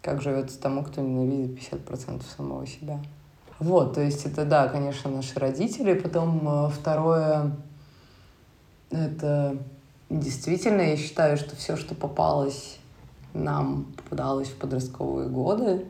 Как 0.00 0.20
живется 0.20 0.60
тому, 0.60 0.82
кто 0.82 1.00
ненавидит 1.00 1.58
50% 1.72 2.22
самого 2.36 2.66
себя. 2.66 3.00
Вот, 3.60 3.94
то 3.94 4.00
есть 4.00 4.26
это, 4.26 4.44
да, 4.44 4.66
конечно, 4.66 5.08
наши 5.10 5.38
родители. 5.38 5.94
Потом 5.94 6.66
э, 6.66 6.68
второе, 6.70 7.52
это 8.90 9.56
действительно, 10.10 10.80
я 10.80 10.96
считаю, 10.96 11.36
что 11.36 11.54
все, 11.54 11.76
что 11.76 11.94
попалось 11.94 12.78
нам, 13.34 13.86
попадалось 13.96 14.48
в 14.48 14.56
подростковые 14.56 15.28
годы, 15.28 15.86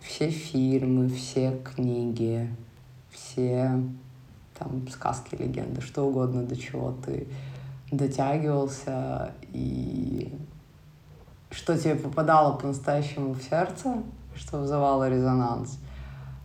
все 0.00 0.30
фильмы, 0.30 1.08
все 1.08 1.60
книги, 1.64 2.48
все 3.10 3.82
там 4.58 4.88
сказки, 4.88 5.34
легенды, 5.36 5.80
что 5.80 6.06
угодно, 6.06 6.42
до 6.42 6.56
чего 6.56 6.94
ты 7.04 7.28
дотягивался 7.90 9.32
и 9.52 10.32
что 11.50 11.78
тебе 11.78 11.94
попадало 11.94 12.56
по-настоящему 12.56 13.32
в 13.34 13.42
сердце, 13.42 14.02
что 14.34 14.58
вызывало 14.58 15.08
резонанс, 15.08 15.78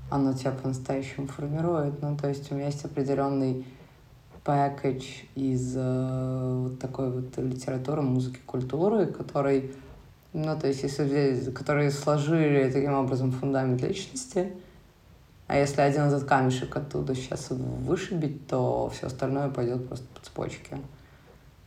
оно 0.10 0.34
тебя 0.34 0.52
по-настоящему 0.52 1.28
формирует. 1.28 2.02
Ну, 2.02 2.16
то 2.16 2.30
есть 2.30 2.52
у 2.52 2.56
меня 2.56 2.68
есть 2.68 2.86
определенный 2.86 3.66
пакетч 4.44 5.26
из 5.36 5.74
э, 5.76 6.64
вот 6.64 6.80
такой 6.80 7.12
вот 7.12 7.38
литературы, 7.38 8.02
музыки, 8.02 8.40
культуры, 8.46 9.08
который 9.08 9.72
ну, 10.34 10.60
то 10.60 10.68
есть, 10.68 10.82
если 10.82 11.04
взять, 11.04 11.54
которые 11.54 11.92
сложили 11.92 12.70
таким 12.72 12.94
образом 12.94 13.32
фундамент 13.32 13.82
личности, 13.82 14.52
а 15.48 15.58
если 15.58 15.82
один 15.82 16.04
этот 16.04 16.24
камешек 16.24 16.76
оттуда 16.76 17.14
сейчас 17.14 17.50
вышибить, 17.52 18.48
то 18.48 18.92
все 18.94 19.08
остальное 19.08 19.50
пойдет 19.50 19.88
просто 19.88 20.08
по 20.16 20.26
цепочке. 20.26 20.78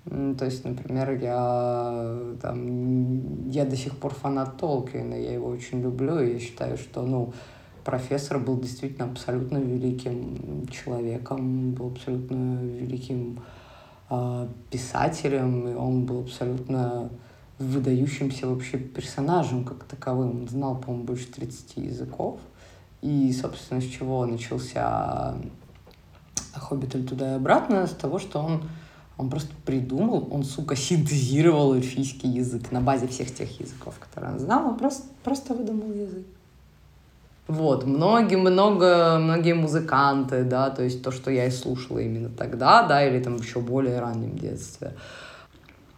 То 0.05 0.44
есть, 0.44 0.64
например, 0.64 1.12
я, 1.20 2.16
там, 2.40 3.48
я 3.48 3.64
до 3.64 3.76
сих 3.76 3.96
пор 3.98 4.14
фанат 4.14 4.57
Толкина, 4.57 5.14
я 5.14 5.35
его 5.35 5.48
очень 5.48 5.83
люблю, 5.83 6.20
и 6.20 6.35
я 6.35 6.38
считаю, 6.40 6.76
что, 6.76 7.02
ну, 7.02 7.33
профессор 7.85 8.38
был 8.38 8.59
действительно 8.59 9.07
абсолютно 9.07 9.59
великим 9.59 10.66
человеком, 10.68 11.72
был 11.72 11.88
абсолютно 11.88 12.62
великим 12.62 13.40
э, 14.11 14.48
писателем, 14.70 15.68
и 15.68 15.74
он 15.74 16.05
был 16.05 16.20
абсолютно 16.22 17.11
выдающимся 17.59 18.47
вообще 18.47 18.79
персонажем 18.79 19.64
как 19.64 19.85
таковым. 19.85 20.42
Он 20.42 20.49
знал, 20.49 20.77
по-моему, 20.77 21.05
больше 21.05 21.27
30 21.27 21.77
языков. 21.77 22.40
И, 23.03 23.33
собственно, 23.33 23.81
с 23.81 23.85
чего 23.85 24.27
начался 24.27 25.35
«Хоббит» 26.55 27.09
туда 27.09 27.33
и 27.33 27.37
обратно, 27.37 27.87
с 27.87 27.92
того, 27.92 28.19
что 28.19 28.40
он, 28.40 28.62
он 29.19 29.31
просто 29.31 29.53
придумал, 29.64 30.29
он, 30.31 30.45
сука, 30.45 30.77
синтезировал 30.77 31.75
эльфийский 31.75 32.31
язык 32.31 32.73
на 32.73 32.81
базе 32.81 33.07
всех 33.07 33.33
тех 33.35 33.61
языков, 33.61 33.95
которые 34.01 34.33
он 34.33 34.38
знал, 34.40 34.66
он 34.66 34.79
просто, 34.79 35.05
просто 35.23 35.55
выдумал 35.55 35.92
язык. 35.92 36.27
Вот, 37.49 37.85
многие, 37.85 38.37
много, 38.37 39.19
многие 39.21 39.55
музыканты, 39.55 40.42
да, 40.42 40.71
то 40.71 40.83
есть 40.83 41.03
то, 41.03 41.12
что 41.12 41.31
я 41.31 41.47
и 41.47 41.51
слушала 41.51 42.01
именно 42.01 42.29
тогда, 42.29 42.83
да, 42.83 43.07
или 43.07 43.23
там 43.23 43.37
еще 43.37 43.61
более 43.61 44.01
раннем 44.01 44.37
детстве, 44.37 44.95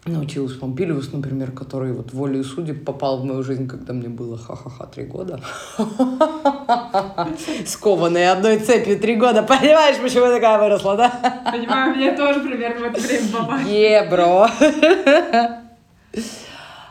научилась 0.09 0.55
Помпилиус, 0.55 1.13
например, 1.13 1.53
который 1.53 1.93
вот 1.93 2.13
волей 2.13 2.43
судеб 2.43 2.85
попал 2.85 3.19
в 3.19 3.25
мою 3.25 3.43
жизнь, 3.43 3.67
когда 3.69 3.93
мне 3.93 4.09
было 4.09 4.37
ха-ха-ха 4.37 4.87
три 4.87 5.05
года. 5.05 5.41
Скованные 7.67 8.31
одной 8.33 8.59
цепью 8.59 8.99
три 8.99 9.17
года. 9.17 9.43
Понимаешь, 9.43 9.97
почему 10.03 10.27
я 10.27 10.35
такая 10.35 10.59
выросла, 10.59 10.97
да? 10.97 11.11
Понимаю, 11.53 11.95
мне 11.95 12.17
тоже 12.17 12.41
примерно 12.41 12.89
в 12.89 12.93
это 12.93 13.01
время 13.01 13.29
попали. 13.33 13.69
Е, 13.69 14.09
бро. 14.11 14.49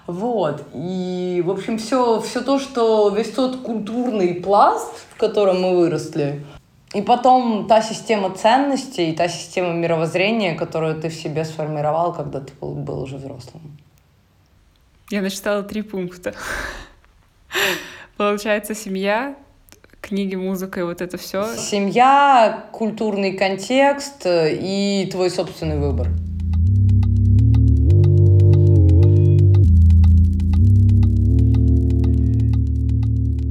Вот. 0.08 0.63
И, 0.73 1.43
в 1.45 1.51
общем, 1.51 1.77
все, 1.77 2.21
все 2.21 2.41
то, 2.41 2.60
что 2.60 3.10
весь 3.10 3.32
тот 3.32 3.58
культурный 3.58 4.36
пласт, 4.36 5.06
в 5.13 5.19
котором 5.19 5.62
мы 5.62 5.75
выросли, 5.75 6.45
и 6.93 7.02
потом 7.02 7.67
та 7.67 7.82
система 7.82 8.30
ценностей, 8.30 9.13
та 9.13 9.28
система 9.30 9.73
мировоззрения, 9.73 10.56
которую 10.56 10.95
ты 10.95 11.10
в 11.10 11.13
себе 11.13 11.45
сформировал, 11.45 12.13
когда 12.13 12.39
ты 12.39 12.54
был, 12.62 12.76
был 12.76 13.02
уже 13.02 13.17
взрослым. 13.17 13.78
Я 15.10 15.21
насчитала 15.21 15.63
три 15.63 15.82
пункта. 15.82 16.34
Получается, 18.17 18.76
семья, 18.76 19.36
книги, 20.02 20.36
музыка 20.36 20.80
и 20.80 20.84
вот 20.84 21.02
это 21.02 21.17
все. 21.17 21.56
Семья, 21.56 22.65
культурный 22.71 23.34
контекст 23.34 24.26
и 24.26 25.08
твой 25.12 25.30
собственный 25.30 25.78
выбор. 25.78 26.08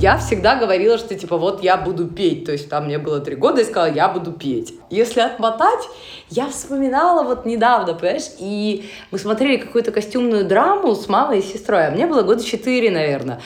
Я 0.06 0.18
всегда 0.18 0.54
говорила, 0.54 0.98
что 0.98 1.16
типа 1.16 1.36
вот 1.36 1.64
я 1.64 1.76
буду 1.76 2.06
петь. 2.06 2.44
То 2.44 2.52
есть 2.52 2.68
там 2.68 2.84
мне 2.84 2.96
было 2.96 3.18
три 3.18 3.34
года, 3.34 3.60
и 3.60 3.64
сказала, 3.64 3.92
я 3.92 4.08
буду 4.08 4.30
петь. 4.30 4.72
Если 4.88 5.18
отмотать, 5.18 5.80
я 6.30 6.46
вспоминала 6.48 7.24
вот 7.24 7.44
недавно, 7.44 7.92
понимаешь, 7.92 8.30
и 8.38 8.88
мы 9.10 9.18
смотрели 9.18 9.56
какую-то 9.56 9.90
костюмную 9.90 10.44
драму 10.44 10.94
с 10.94 11.08
мамой 11.08 11.40
и 11.40 11.42
сестрой, 11.42 11.88
а 11.88 11.90
мне 11.90 12.06
было 12.06 12.22
года 12.22 12.44
четыре, 12.44 12.92
наверное. 12.92 13.40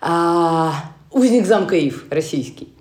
А, 0.00 0.74
«Узник 1.10 1.46
замка 1.46 1.74
Ив» 1.74 2.04
российский. 2.10 2.72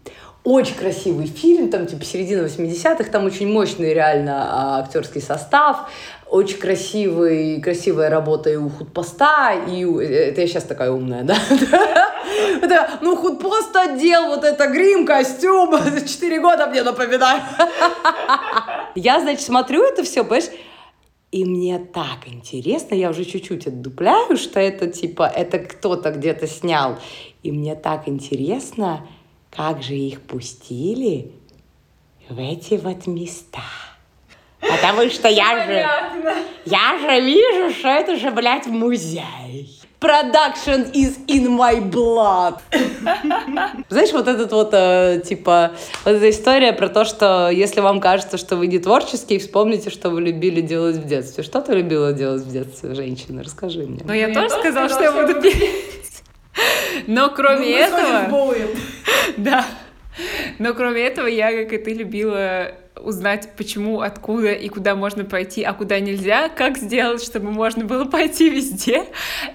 Очень 0.43 0.75
красивый 0.75 1.25
фильм, 1.25 1.71
там 1.71 1.87
типа 1.87 2.05
середина 2.05 2.45
80-х, 2.45 3.05
там 3.05 3.25
очень 3.25 3.51
мощный 3.51 3.95
реально 3.95 4.43
а, 4.43 4.79
актерский 4.81 5.21
состав, 5.21 5.89
очень 6.29 6.59
красивый, 6.59 7.59
красивая 7.61 8.11
работа 8.11 8.51
и 8.51 8.57
у 8.57 8.69
худпоста, 8.69 9.53
и 9.67 9.85
у... 9.85 9.99
это 9.99 10.41
я 10.41 10.47
сейчас 10.47 10.65
такая 10.65 10.91
умная, 10.91 11.23
да? 11.23 11.35
Это, 12.61 12.99
ну, 13.01 13.15
худпост 13.15 13.75
отдел, 13.75 14.27
вот 14.27 14.43
это 14.43 14.67
грим, 14.67 15.05
костюм, 15.05 15.71
четыре 16.05 16.39
года 16.39 16.67
мне 16.67 16.83
напоминаю. 16.83 17.41
Я, 18.95 19.19
значит, 19.19 19.41
смотрю 19.41 19.83
это 19.83 20.03
все, 20.03 20.23
понимаешь, 20.23 20.51
и 21.33 21.45
мне 21.45 21.79
так 21.79 22.27
интересно, 22.27 22.93
я 22.93 23.09
уже 23.09 23.25
чуть-чуть 23.25 23.65
отдупляю, 23.65 24.37
что 24.37 24.59
это 24.59 24.85
типа, 24.85 25.23
это 25.23 25.57
кто-то 25.57 26.11
где-то 26.11 26.45
снял. 26.45 26.99
И 27.41 27.51
мне 27.51 27.73
так 27.73 28.07
интересно, 28.07 29.07
как 29.49 29.81
же 29.81 29.95
их 29.95 30.21
пустили 30.21 31.31
в 32.29 32.37
эти 32.39 32.75
вот 32.75 33.07
места. 33.07 33.63
Потому 34.59 35.09
что 35.09 35.27
я 35.27 35.65
же, 35.65 36.33
я 36.65 36.99
же 36.99 37.25
вижу, 37.25 37.73
что 37.73 37.87
это 37.87 38.15
же, 38.15 38.29
блядь, 38.29 38.67
музей. 38.67 39.82
Production 40.03 40.91
is 40.91 41.17
in 41.27 41.47
my 41.47 41.79
blood. 41.79 42.59
Знаешь, 43.87 44.11
вот 44.11 44.27
этот 44.27 44.51
вот, 44.51 44.73
э, 44.73 45.21
типа, 45.23 45.71
вот 46.03 46.15
эта 46.15 46.29
история 46.29 46.73
про 46.73 46.89
то, 46.89 47.05
что 47.05 47.49
если 47.49 47.79
вам 47.79 48.01
кажется, 48.01 48.37
что 48.37 48.57
вы 48.57 48.67
не 48.67 48.79
творческие, 48.79 49.39
вспомните, 49.39 49.89
что 49.89 50.09
вы 50.09 50.19
любили 50.19 50.59
делать 50.59 50.97
в 50.97 51.07
детстве. 51.07 51.41
Что 51.41 51.61
ты 51.61 51.75
любила 51.75 52.11
делать 52.11 52.41
в 52.41 52.51
детстве, 52.51 52.95
женщина? 52.95 53.43
Расскажи 53.43 53.83
мне. 53.83 54.01
Ну, 54.03 54.11
я, 54.11 54.33
тоже 54.33 54.49
сказала, 54.49 54.89
что 54.89 55.03
я 55.03 55.11
буду 55.13 55.41
петь. 55.41 56.21
Но 57.07 57.29
кроме 57.29 57.65
ну, 57.65 57.75
этого... 57.75 58.55
Да. 59.37 59.65
Но 60.59 60.73
кроме 60.73 61.01
этого, 61.01 61.27
я, 61.27 61.63
как 61.63 61.71
и 61.71 61.77
ты, 61.77 61.93
любила 61.93 62.73
узнать, 63.03 63.49
почему, 63.57 64.01
откуда 64.01 64.53
и 64.53 64.69
куда 64.69 64.95
можно 64.95 65.25
пойти, 65.25 65.63
а 65.63 65.73
куда 65.73 65.99
нельзя, 65.99 66.49
как 66.49 66.77
сделать, 66.77 67.23
чтобы 67.23 67.51
можно 67.51 67.85
было 67.85 68.05
пойти 68.05 68.49
везде. 68.49 69.05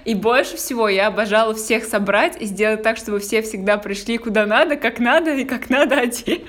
И 0.05 0.15
больше 0.15 0.57
всего 0.57 0.87
я 0.87 1.07
обожала 1.07 1.53
всех 1.55 1.85
собрать 1.85 2.41
и 2.41 2.45
сделать 2.45 2.83
так, 2.83 2.97
чтобы 2.97 3.19
все 3.19 3.41
всегда 3.41 3.77
пришли 3.77 4.17
куда 4.17 4.45
надо, 4.45 4.75
как 4.75 4.99
надо 4.99 5.33
и 5.33 5.45
как 5.45 5.69
надо 5.69 5.99
одетые. 5.99 6.39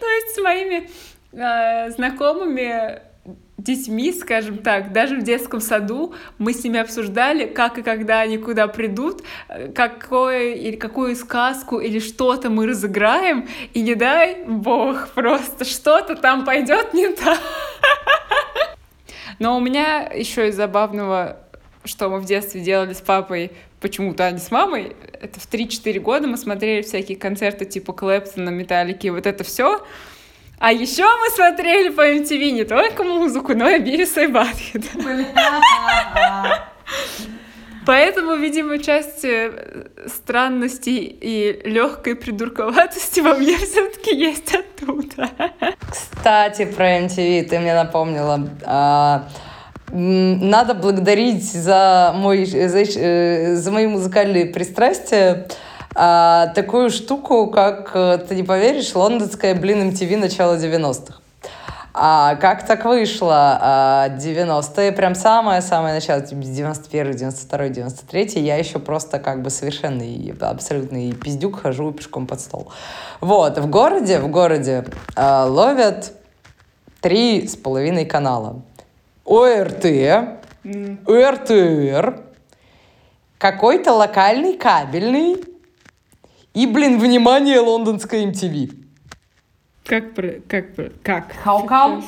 То 0.00 0.06
есть 0.06 0.34
с 0.34 0.40
моими 0.40 0.90
э, 1.32 1.90
знакомыми 1.90 3.00
детьми, 3.56 4.12
скажем 4.12 4.58
так, 4.58 4.92
даже 4.92 5.16
в 5.16 5.22
детском 5.22 5.60
саду 5.60 6.14
мы 6.38 6.52
с 6.52 6.64
ними 6.64 6.80
обсуждали, 6.80 7.46
как 7.46 7.78
и 7.78 7.82
когда 7.82 8.20
они 8.20 8.38
куда 8.38 8.66
придут, 8.66 9.22
какое, 9.74 10.54
или 10.54 10.76
какую 10.76 11.14
сказку 11.16 11.78
или 11.78 11.98
что-то 11.98 12.50
мы 12.50 12.66
разыграем, 12.66 13.48
и 13.72 13.82
не 13.82 13.94
дай 13.94 14.44
бог, 14.44 15.08
просто 15.10 15.64
что-то 15.64 16.16
там 16.16 16.44
пойдет 16.44 16.94
не 16.94 17.08
так. 17.10 17.38
Но 19.38 19.56
у 19.56 19.60
меня 19.60 20.10
еще 20.14 20.48
из 20.48 20.56
забавного, 20.56 21.38
что 21.84 22.08
мы 22.08 22.18
в 22.18 22.24
детстве 22.24 22.60
делали 22.60 22.92
с 22.92 23.00
папой, 23.00 23.52
почему-то, 23.80 24.26
а 24.26 24.30
не 24.30 24.38
с 24.38 24.50
мамой, 24.50 24.96
это 25.20 25.38
в 25.38 25.50
3-4 25.50 26.00
года 26.00 26.26
мы 26.26 26.38
смотрели 26.38 26.82
всякие 26.82 27.18
концерты 27.18 27.66
типа 27.66 27.92
Клэптона, 27.92 28.48
Металлики, 28.48 29.08
вот 29.08 29.26
это 29.26 29.44
все. 29.44 29.84
А 30.64 30.72
еще 30.72 31.02
мы 31.02 31.28
смотрели 31.28 31.90
по 31.90 32.00
MTV 32.00 32.50
не 32.52 32.64
только 32.64 33.04
музыку, 33.04 33.52
но 33.54 33.68
и 33.68 33.78
Бивиса 33.80 34.22
и 34.22 34.28
Батхеда. 34.28 34.86
Поэтому, 37.86 38.36
видимо, 38.36 38.78
часть 38.78 39.26
э, 39.26 39.88
странностей 40.06 41.18
и 41.20 41.68
легкой 41.68 42.16
придурковатости 42.16 43.20
во 43.20 43.34
мне 43.34 43.58
все-таки 43.58 44.16
есть 44.16 44.54
оттуда. 44.54 45.28
Кстати, 45.86 46.64
про 46.64 47.00
MTV 47.00 47.42
ты 47.42 47.58
мне 47.58 47.74
напомнила. 47.74 48.48
А, 48.64 49.28
надо 49.92 50.72
благодарить 50.72 51.44
за, 51.44 52.14
мой, 52.16 52.46
за, 52.46 52.78
э, 52.78 53.54
за 53.56 53.70
мои 53.70 53.86
музыкальные 53.86 54.46
пристрастия 54.46 55.46
а, 55.94 56.48
такую 56.48 56.90
штуку, 56.90 57.46
как, 57.48 57.92
э, 57.94 58.18
ты 58.28 58.34
не 58.34 58.42
поверишь, 58.42 58.94
лондонская, 58.94 59.54
блин, 59.54 59.90
MTV 59.90 60.16
начала 60.16 60.56
90-х. 60.56 61.20
А 61.96 62.34
как 62.34 62.66
так 62.66 62.84
вышло? 62.84 63.58
А, 63.60 64.08
90-е, 64.08 64.90
прям 64.90 65.14
самое-самое 65.14 65.94
начало, 65.94 66.20
типа 66.20 66.42
91 66.42 67.12
92 67.12 67.68
93 67.68 68.40
я 68.40 68.56
еще 68.56 68.80
просто 68.80 69.20
как 69.20 69.42
бы 69.42 69.50
совершенный, 69.50 70.34
абсолютный 70.40 71.12
пиздюк, 71.12 71.60
хожу 71.60 71.92
пешком 71.92 72.26
под 72.26 72.40
стол. 72.40 72.72
Вот, 73.20 73.58
в 73.58 73.70
городе, 73.70 74.18
в 74.18 74.28
городе 74.28 74.84
а, 75.14 75.46
ловят 75.46 76.12
три 77.00 77.46
с 77.46 77.54
половиной 77.54 78.06
канала. 78.06 78.62
ОРТ, 79.24 79.84
mm. 80.64 81.30
РТР, 81.30 82.20
какой-то 83.38 83.92
локальный 83.92 84.54
кабельный 84.56 85.53
и, 86.54 86.66
блин, 86.66 86.98
внимание, 86.98 87.60
лондонская 87.60 88.24
MTV. 88.26 88.84
Как 89.84 90.14
про... 90.14 90.40
Как 90.48 90.74
про... 90.74 90.90
Как? 91.02 91.26
How 91.44 91.66
come? 91.68 92.02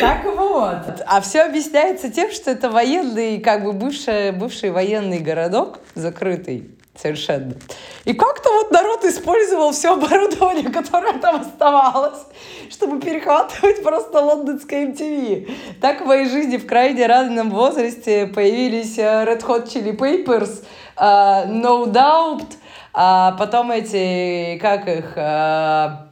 Так 0.00 0.24
вот. 0.24 1.02
А 1.06 1.20
все 1.20 1.42
объясняется 1.42 2.10
тем, 2.10 2.32
что 2.32 2.50
это 2.50 2.70
военный, 2.70 3.38
как 3.38 3.64
бы 3.64 3.72
бывший, 3.72 4.32
бывший 4.32 4.70
военный 4.70 5.20
городок, 5.20 5.78
закрытый 5.94 6.70
совершенно. 7.00 7.54
И 8.04 8.12
как-то 8.14 8.50
вот 8.50 8.72
народ 8.72 9.04
использовал 9.04 9.72
все 9.72 9.92
оборудование, 9.92 10.68
которое 10.72 11.18
там 11.18 11.42
оставалось, 11.42 12.18
чтобы 12.70 13.00
перехватывать 13.00 13.82
просто 13.82 14.20
лондонское 14.20 14.86
MTV. 14.86 15.50
Так 15.80 16.00
в 16.00 16.06
моей 16.06 16.28
жизни 16.28 16.56
в 16.56 16.66
крайне 16.66 17.06
раннем 17.06 17.50
возрасте 17.50 18.26
появились 18.26 18.98
э, 18.98 19.02
Red 19.02 19.42
Hot 19.42 19.66
Chili 19.68 19.96
Peppers, 19.96 20.64
uh, 20.96 21.46
No 21.46 21.86
Doubt, 21.86 22.46
а 22.92 23.32
потом 23.32 23.70
эти, 23.70 24.58
как 24.58 24.88
их... 24.88 25.12
А... 25.16 26.08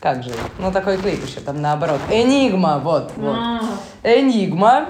Как 0.00 0.22
же? 0.22 0.32
Ну, 0.58 0.70
такой 0.72 0.98
клип 0.98 1.24
еще 1.24 1.40
там 1.40 1.60
наоборот. 1.62 2.00
Энигма, 2.10 2.78
вот, 2.78 3.12
вот. 3.16 3.36
А. 3.36 3.60
Энигма. 4.02 4.86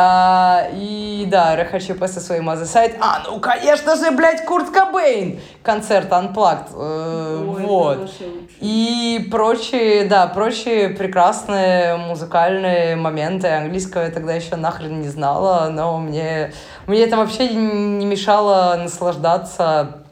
А, 0.00 0.68
и 0.74 1.26
да, 1.28 1.56
РХЧП 1.56 2.06
со 2.06 2.20
своим 2.20 2.48
Азесайт. 2.48 2.94
А, 3.00 3.24
ну, 3.26 3.40
конечно 3.40 3.96
же, 3.96 4.12
блядь, 4.12 4.44
Курт 4.44 4.70
Кобейн. 4.70 5.40
Концерт 5.64 6.08
Unplugged. 6.12 6.68
Э, 6.72 7.44
Ой, 7.44 7.62
вот. 7.64 8.10
И 8.60 9.26
прочие, 9.28 10.04
да, 10.04 10.28
прочие 10.28 10.90
прекрасные 10.90 11.96
музыкальные 11.96 12.94
моменты. 12.94 13.48
Английского 13.48 14.02
я 14.02 14.10
тогда 14.12 14.34
еще 14.34 14.54
нахрен 14.54 15.00
не 15.00 15.08
знала, 15.08 15.68
но 15.68 15.98
мне, 15.98 16.52
мне 16.86 17.00
это 17.00 17.16
вообще 17.16 17.48
не 17.48 18.06
мешало 18.06 18.76
наслаждаться 18.80 20.04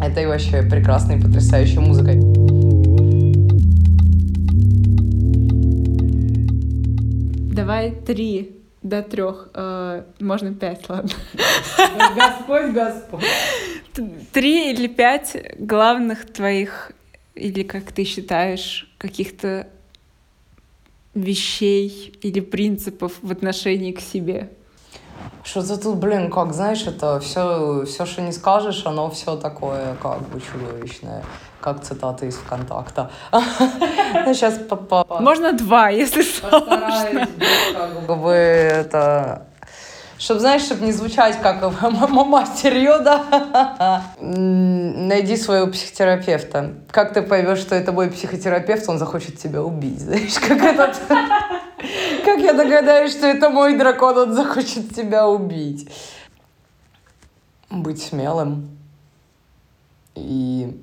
этой 0.00 0.28
вообще 0.28 0.62
прекрасной, 0.62 1.20
потрясающей 1.20 1.80
музыкой. 1.80 2.20
давай 7.52 7.90
три 7.90 8.61
до 8.82 9.02
трех, 9.02 9.48
э, 9.54 10.02
можно 10.20 10.54
пять, 10.54 10.88
ладно. 10.88 11.10
Господь, 12.16 12.72
Господь. 12.72 13.24
Три 14.32 14.72
или 14.72 14.86
пять 14.86 15.36
главных 15.58 16.32
твоих, 16.32 16.92
или 17.34 17.62
как 17.62 17.92
ты 17.92 18.04
считаешь, 18.04 18.92
каких-то 18.98 19.68
вещей 21.14 22.18
или 22.22 22.40
принципов 22.40 23.12
в 23.22 23.30
отношении 23.30 23.92
к 23.92 24.00
себе. 24.00 24.50
Что-то 25.44 25.76
тут, 25.76 25.96
блин, 25.96 26.30
как, 26.30 26.52
знаешь, 26.52 26.86
это 26.86 27.20
все, 27.20 27.84
все, 27.84 28.06
что 28.06 28.22
не 28.22 28.32
скажешь, 28.32 28.86
оно 28.86 29.10
все 29.10 29.36
такое, 29.36 29.94
как 29.96 30.28
бы, 30.28 30.40
чудовищное. 30.40 31.24
Как 31.62 31.82
цитата 31.82 32.26
из 32.26 32.34
ВКонтакта. 32.36 33.10
Сейчас 33.32 34.54
по 34.68 35.06
Можно 35.20 35.52
два, 35.52 35.88
если 35.90 36.22
сложно. 36.22 37.28
Как 38.06 38.18
бы 38.18 38.32
это 38.32 39.46
чтобы, 40.22 40.38
знаешь, 40.38 40.62
чтобы 40.62 40.84
не 40.84 40.92
звучать 40.92 41.36
как 41.42 41.60
мастер 41.90 42.76
Йода, 42.76 44.04
найди 44.20 45.36
своего 45.36 45.66
психотерапевта. 45.66 46.74
Как 46.92 47.12
ты 47.12 47.22
поймешь, 47.22 47.58
что 47.58 47.74
это 47.74 47.90
мой 47.90 48.08
психотерапевт, 48.08 48.88
он 48.88 48.98
захочет 48.98 49.38
тебя 49.38 49.64
убить, 49.64 50.00
знаешь, 50.00 50.38
как 50.38 50.62
этот... 50.62 50.96
Как 52.24 52.38
я 52.38 52.52
догадаюсь, 52.52 53.10
что 53.10 53.26
это 53.26 53.50
мой 53.50 53.76
дракон, 53.76 54.16
он 54.16 54.32
захочет 54.32 54.94
тебя 54.94 55.26
убить. 55.26 55.90
Быть 57.68 58.00
смелым. 58.00 58.78
И 60.14 60.80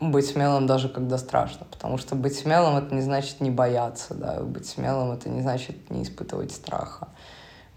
быть 0.00 0.26
смелым 0.26 0.66
даже 0.66 0.88
когда 0.88 1.18
страшно. 1.18 1.66
Потому 1.70 1.98
что 1.98 2.14
быть 2.14 2.36
смелым 2.36 2.76
это 2.76 2.94
не 2.94 3.02
значит 3.02 3.40
не 3.40 3.50
бояться, 3.50 4.14
да. 4.14 4.40
Быть 4.40 4.66
смелым 4.66 5.12
это 5.12 5.28
не 5.28 5.42
значит 5.42 5.90
не 5.90 6.02
испытывать 6.02 6.52
страха. 6.52 7.08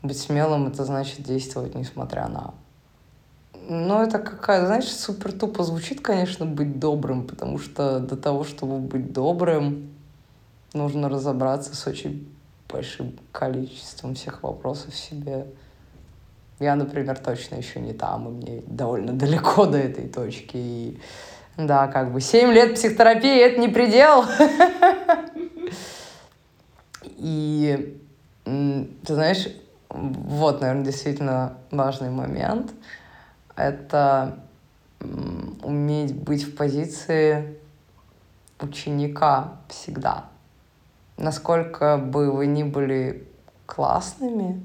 Быть 0.02 0.20
смелым 0.20 0.68
это 0.68 0.86
значит 0.86 1.24
действовать 1.24 1.76
несмотря 1.76 2.28
на. 2.28 2.54
Ну, 3.72 4.02
это 4.02 4.18
какая, 4.18 4.66
знаешь, 4.66 4.88
супер 4.88 5.32
тупо 5.32 5.64
звучит, 5.64 6.02
конечно, 6.02 6.46
быть 6.46 6.80
добрым, 6.80 7.28
потому 7.28 7.60
что 7.60 8.00
до 8.00 8.18
того, 8.18 8.44
чтобы 8.44 8.80
быть 8.80 9.14
добрым, 9.14 9.92
нужно 10.74 11.08
разобраться 11.08 11.76
с 11.76 11.86
очень 11.86 12.28
большим 12.68 13.20
количеством 13.32 14.16
всех 14.16 14.44
вопросов 14.44 14.94
в 14.94 14.98
себе. 14.98 15.48
Я, 16.60 16.76
например, 16.76 17.18
точно 17.18 17.56
еще 17.56 17.80
не 17.80 17.94
там, 17.94 18.28
и 18.28 18.32
мне 18.32 18.64
довольно 18.66 19.14
далеко 19.14 19.66
до 19.66 19.78
этой 19.78 20.08
точки. 20.08 20.58
И 20.58 21.00
да, 21.68 21.88
как 21.88 22.14
бы 22.14 22.22
7 22.22 22.52
лет 22.52 22.76
психотерапии— 22.76 23.38
это 23.46 23.60
не 23.60 23.68
предел. 23.68 24.24
И 27.04 28.02
ты 28.46 29.14
знаешь, 29.14 29.48
вот, 29.90 30.62
наверное, 30.62 30.86
действительно 30.86 31.58
важный 31.72 32.10
момент. 32.10 32.72
Это 33.56 34.40
уметь 35.64 36.16
быть 36.16 36.44
в 36.44 36.56
позиции 36.56 37.60
ученика 38.62 39.58
всегда. 39.68 40.26
Насколько 41.18 41.98
бы 41.98 42.32
вы 42.32 42.48
ни 42.48 42.64
были 42.64 43.28
классными, 43.66 44.64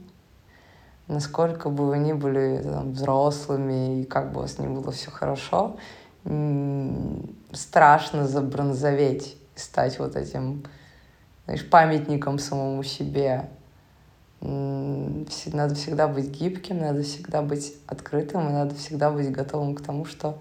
насколько 1.09 1.68
бы 1.70 1.88
вы 1.88 1.99
ни 1.99 2.12
были 2.12 2.61
там, 2.62 2.92
взрослыми, 2.92 4.03
и 4.03 4.05
как 4.05 4.32
бы 4.32 4.38
у 4.38 4.42
вас 4.42 4.59
ни 4.59 4.68
было 4.68 4.92
все 4.92 5.11
хорошо, 5.11 5.76
страшно 6.24 8.26
забронзоветь 8.26 9.36
и 9.56 9.58
стать 9.58 9.98
вот 9.98 10.16
этим, 10.16 10.64
знаешь, 11.44 11.68
памятником 11.68 12.38
самому 12.38 12.82
себе, 12.82 13.48
надо 14.40 15.74
всегда 15.74 16.08
быть 16.08 16.30
гибким, 16.30 16.78
надо 16.78 17.02
всегда 17.02 17.42
быть 17.42 17.74
открытым, 17.86 18.48
и 18.48 18.52
надо 18.52 18.74
всегда 18.74 19.10
быть 19.10 19.30
готовым 19.30 19.74
к 19.74 19.82
тому, 19.82 20.04
что 20.04 20.38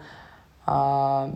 а, 0.66 1.34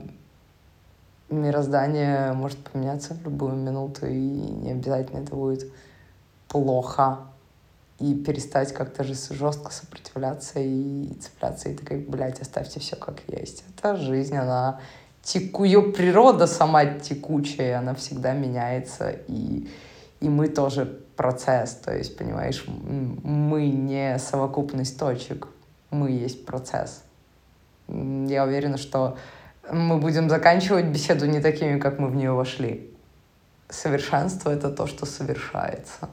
мироздание 1.29 2.33
может 2.33 2.59
поменяться 2.59 3.13
в 3.13 3.23
любую 3.23 3.55
минуту, 3.55 4.05
и 4.05 4.17
не 4.17 4.71
обязательно 4.71 5.19
это 5.19 5.35
будет 5.35 5.71
плохо. 6.47 7.19
И 7.99 8.13
перестать 8.13 8.73
как-то 8.73 9.03
же 9.03 9.15
жестко 9.15 9.71
сопротивляться 9.71 10.59
и 10.59 11.11
цепляться, 11.19 11.69
и 11.69 11.73
такой, 11.73 11.97
блядь, 11.97 12.39
оставьте 12.39 12.79
все 12.79 12.95
как 12.95 13.21
есть. 13.27 13.63
Это 13.75 13.95
жизнь, 13.95 14.35
она 14.35 14.79
теку... 15.23 15.63
ее 15.63 15.81
природа 15.81 16.45
сама 16.45 16.85
текучая, 16.85 17.79
она 17.79 17.95
всегда 17.95 18.33
меняется, 18.33 19.15
и, 19.27 19.67
и 20.19 20.29
мы 20.29 20.47
тоже 20.47 21.01
процесс, 21.15 21.71
то 21.73 21.95
есть, 21.95 22.15
понимаешь, 22.17 22.65
мы 22.67 23.67
не 23.67 24.19
совокупность 24.19 24.99
точек, 24.99 25.47
мы 25.89 26.11
есть 26.11 26.45
процесс. 26.45 27.03
Я 27.87 28.43
уверена, 28.43 28.77
что 28.77 29.17
мы 29.71 29.97
будем 29.97 30.29
заканчивать 30.29 30.85
беседу 30.85 31.25
не 31.25 31.41
такими, 31.41 31.79
как 31.79 31.99
мы 31.99 32.09
в 32.09 32.15
нее 32.15 32.31
вошли. 32.31 32.93
Совершенство— 33.69 34.49
это 34.51 34.69
то, 34.69 34.87
что 34.87 35.05
совершается. 35.05 36.09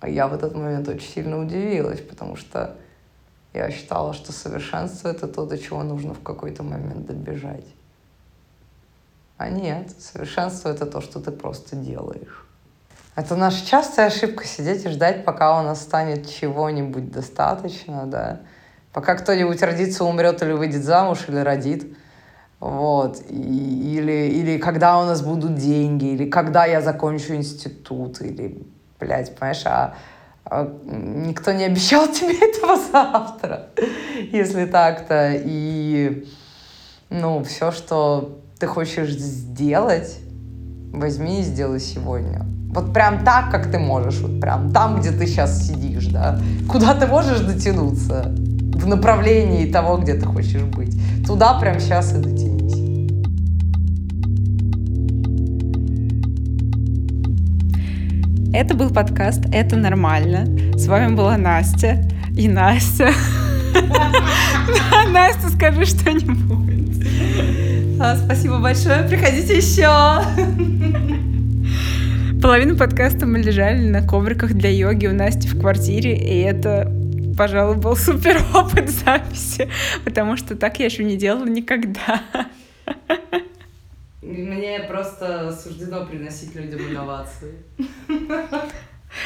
А 0.00 0.08
я 0.08 0.28
в 0.28 0.34
этот 0.34 0.54
момент 0.54 0.88
очень 0.88 1.08
сильно 1.08 1.38
удивилась, 1.38 2.00
потому 2.00 2.36
что 2.36 2.76
я 3.52 3.70
считала, 3.70 4.14
что 4.14 4.32
совершенство— 4.32 5.08
это 5.10 5.28
то, 5.28 5.44
до 5.44 5.58
чего 5.58 5.82
нужно 5.82 6.14
в 6.14 6.22
какой-то 6.22 6.62
момент 6.62 7.06
добежать. 7.06 7.66
А 9.36 9.48
нет, 9.48 9.90
совершенство— 9.98 10.68
это 10.70 10.86
то, 10.86 11.00
что 11.00 11.20
ты 11.20 11.30
просто 11.30 11.76
делаешь. 11.76 12.46
Это 13.16 13.36
наша 13.36 13.66
частая 13.66 14.06
ошибка 14.06 14.44
сидеть 14.44 14.84
и 14.84 14.88
ждать, 14.88 15.24
пока 15.24 15.60
у 15.60 15.62
нас 15.62 15.82
станет 15.82 16.28
чего-нибудь 16.30 17.10
достаточно, 17.10 18.06
да. 18.06 18.40
Пока 18.92 19.14
кто-нибудь 19.14 19.62
родится, 19.62 20.04
умрет 20.04 20.42
или 20.42 20.52
выйдет 20.52 20.84
замуж, 20.84 21.24
или 21.28 21.38
родит. 21.38 21.96
Вот. 22.60 23.20
И, 23.28 23.96
или, 23.96 24.30
или 24.30 24.58
когда 24.58 25.00
у 25.00 25.04
нас 25.04 25.22
будут 25.22 25.56
деньги, 25.56 26.06
или 26.06 26.28
когда 26.28 26.66
я 26.66 26.80
закончу 26.80 27.34
институт, 27.34 28.20
или, 28.20 28.66
блядь, 29.00 29.34
понимаешь, 29.34 29.62
а, 29.64 29.94
а 30.44 30.70
никто 30.84 31.52
не 31.52 31.64
обещал 31.64 32.06
тебе 32.12 32.34
этого 32.38 32.76
завтра, 32.76 33.66
если 34.32 34.66
так-то. 34.66 35.32
И, 35.34 36.28
ну, 37.08 37.42
все, 37.42 37.72
что 37.72 38.40
ты 38.58 38.66
хочешь 38.66 39.10
сделать, 39.10 40.18
возьми 40.92 41.40
и 41.40 41.42
сделай 41.42 41.80
сегодня. 41.80 42.42
Вот 42.72 42.92
прям 42.92 43.24
так, 43.24 43.50
как 43.50 43.70
ты 43.70 43.78
можешь, 43.78 44.20
вот 44.20 44.40
прям 44.40 44.72
там, 44.72 45.00
где 45.00 45.10
ты 45.10 45.26
сейчас 45.26 45.66
сидишь, 45.66 46.06
да. 46.06 46.38
Куда 46.68 46.94
ты 46.94 47.06
можешь 47.06 47.40
дотянуться 47.40 48.26
в 48.26 48.86
направлении 48.86 49.70
того, 49.70 49.96
где 49.96 50.14
ты 50.14 50.24
хочешь 50.26 50.62
быть. 50.62 50.96
Туда 51.26 51.58
прям 51.58 51.80
сейчас 51.80 52.12
и 52.12 52.18
дотянись. 52.18 52.49
Это 58.52 58.74
был 58.74 58.90
подкаст 58.90 59.42
«Это 59.52 59.76
нормально». 59.76 60.44
С 60.76 60.88
вами 60.88 61.14
была 61.14 61.36
Настя 61.36 62.02
и 62.36 62.48
Настя. 62.48 63.12
Настя, 65.12 65.50
скажи 65.50 65.84
что-нибудь. 65.84 67.06
А, 68.00 68.16
спасибо 68.16 68.58
большое. 68.58 69.04
Приходите 69.04 69.56
еще. 69.56 69.86
Половину 72.42 72.76
подкаста 72.76 73.24
мы 73.24 73.38
лежали 73.38 73.88
на 73.88 74.02
ковриках 74.04 74.52
для 74.54 74.70
йоги 74.70 75.06
у 75.06 75.12
Насти 75.12 75.46
в 75.46 75.60
квартире, 75.60 76.16
и 76.16 76.40
это, 76.40 76.92
пожалуй, 77.38 77.76
был 77.76 77.94
супер 77.94 78.42
опыт 78.54 78.90
записи, 78.90 79.68
потому 80.04 80.36
что 80.36 80.56
так 80.56 80.80
я 80.80 80.86
еще 80.86 81.04
не 81.04 81.16
делала 81.16 81.46
никогда. 81.46 82.20
Мне 84.30 84.80
просто 84.80 85.52
суждено 85.52 86.06
приносить 86.06 86.54
людям 86.54 86.80
инновации. 86.80 87.54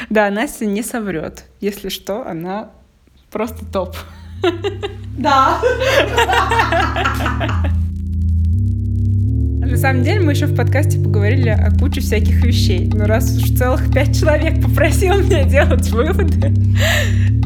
Да, 0.09 0.31
Настя 0.31 0.65
не 0.65 0.81
соврет. 0.81 1.45
Если 1.61 1.89
что, 1.89 2.27
она 2.27 2.71
просто 3.29 3.63
топ. 3.65 3.95
Да. 5.17 5.61
На 9.59 9.77
самом 9.77 10.03
деле 10.03 10.21
мы 10.21 10.31
еще 10.31 10.45
в 10.47 10.55
подкасте 10.55 10.99
поговорили 10.99 11.49
о 11.49 11.69
куче 11.71 12.01
всяких 12.01 12.43
вещей. 12.43 12.89
Но 12.93 13.05
раз 13.05 13.37
уж 13.37 13.57
целых 13.57 13.91
пять 13.93 14.17
человек 14.19 14.61
попросил 14.63 15.19
меня 15.19 15.43
делать 15.43 15.89
выводы, 15.89 16.53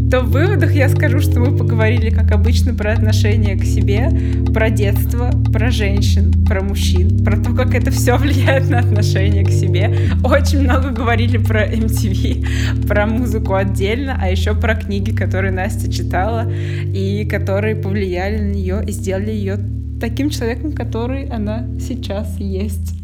то 0.10 0.22
в 0.22 0.32
выводах 0.32 0.74
я 0.74 0.90
скажу, 0.90 1.20
что 1.20 1.40
мы 1.40 1.56
поговорили, 1.56 2.10
как 2.10 2.32
обычно, 2.32 2.74
про 2.74 2.94
отношение 2.94 3.56
к 3.56 3.64
себе, 3.64 4.10
про 4.52 4.72
детство, 4.72 5.30
про 5.54 5.70
женщин, 5.70 6.34
про 6.48 6.62
мужчин, 6.62 7.24
про 7.24 7.38
то, 7.38 7.54
как 7.54 7.76
это 7.76 7.92
все 7.92 8.18
влияет 8.18 8.70
на 8.70 8.80
отношение 8.80 9.46
к 9.46 9.52
себе. 9.52 9.94
Очень 10.24 10.62
много 10.62 10.90
говорили 10.90 11.38
про 11.38 11.68
MTV, 11.68 12.88
про 12.88 13.06
музыку 13.06 13.54
отдельно, 13.54 14.18
а 14.20 14.30
еще 14.30 14.56
про 14.56 14.74
книги, 14.76 15.12
которые 15.12 15.52
Настя 15.52 15.92
читала 15.92 16.52
и 16.52 17.26
которые 17.26 17.76
повлияли 17.76 18.40
на 18.40 18.52
нее 18.52 18.84
и 18.88 18.92
сделали 18.92 19.32
ее 19.32 19.60
таким 20.02 20.32
человеком, 20.32 20.72
который 20.72 21.26
она 21.26 21.68
сейчас 21.80 22.36
есть. 22.40 22.96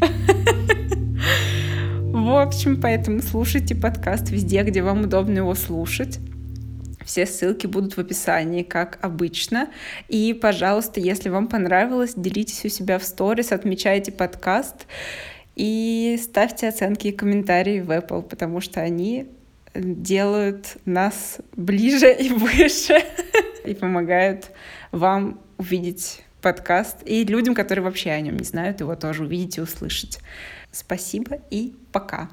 В 2.12 2.30
общем, 2.30 2.80
поэтому 2.80 3.20
слушайте 3.22 3.76
подкаст 3.76 4.30
везде, 4.30 4.64
где 4.64 4.82
вам 4.82 5.02
удобно 5.02 5.38
его 5.38 5.54
слушать. 5.54 6.18
Все 7.06 7.24
ссылки 7.24 7.66
будут 7.66 7.96
в 7.96 8.00
описании, 8.00 8.64
как 8.64 8.98
обычно. 9.00 9.70
И, 10.08 10.34
пожалуйста, 10.34 11.00
если 11.00 11.28
вам 11.28 11.46
понравилось, 11.46 12.14
делитесь 12.16 12.64
у 12.64 12.68
себя 12.68 12.98
в 12.98 13.04
сторис, 13.04 13.52
отмечайте 13.52 14.10
подкаст 14.10 14.86
и 15.54 16.18
ставьте 16.20 16.68
оценки 16.68 17.06
и 17.06 17.12
комментарии 17.12 17.80
в 17.80 17.90
Apple, 17.90 18.22
потому 18.22 18.60
что 18.60 18.80
они 18.80 19.28
делают 19.74 20.78
нас 20.84 21.38
ближе 21.54 22.12
и 22.12 22.28
выше 22.30 23.00
и 23.64 23.74
помогают 23.74 24.50
вам 24.90 25.40
увидеть 25.58 26.24
подкаст 26.42 26.98
и 27.04 27.24
людям, 27.24 27.54
которые 27.54 27.84
вообще 27.84 28.10
о 28.10 28.20
нем 28.20 28.36
не 28.36 28.44
знают, 28.44 28.80
его 28.80 28.96
тоже 28.96 29.24
увидеть 29.24 29.58
и 29.58 29.60
услышать. 29.60 30.18
Спасибо 30.72 31.38
и 31.50 31.74
пока. 31.92 32.24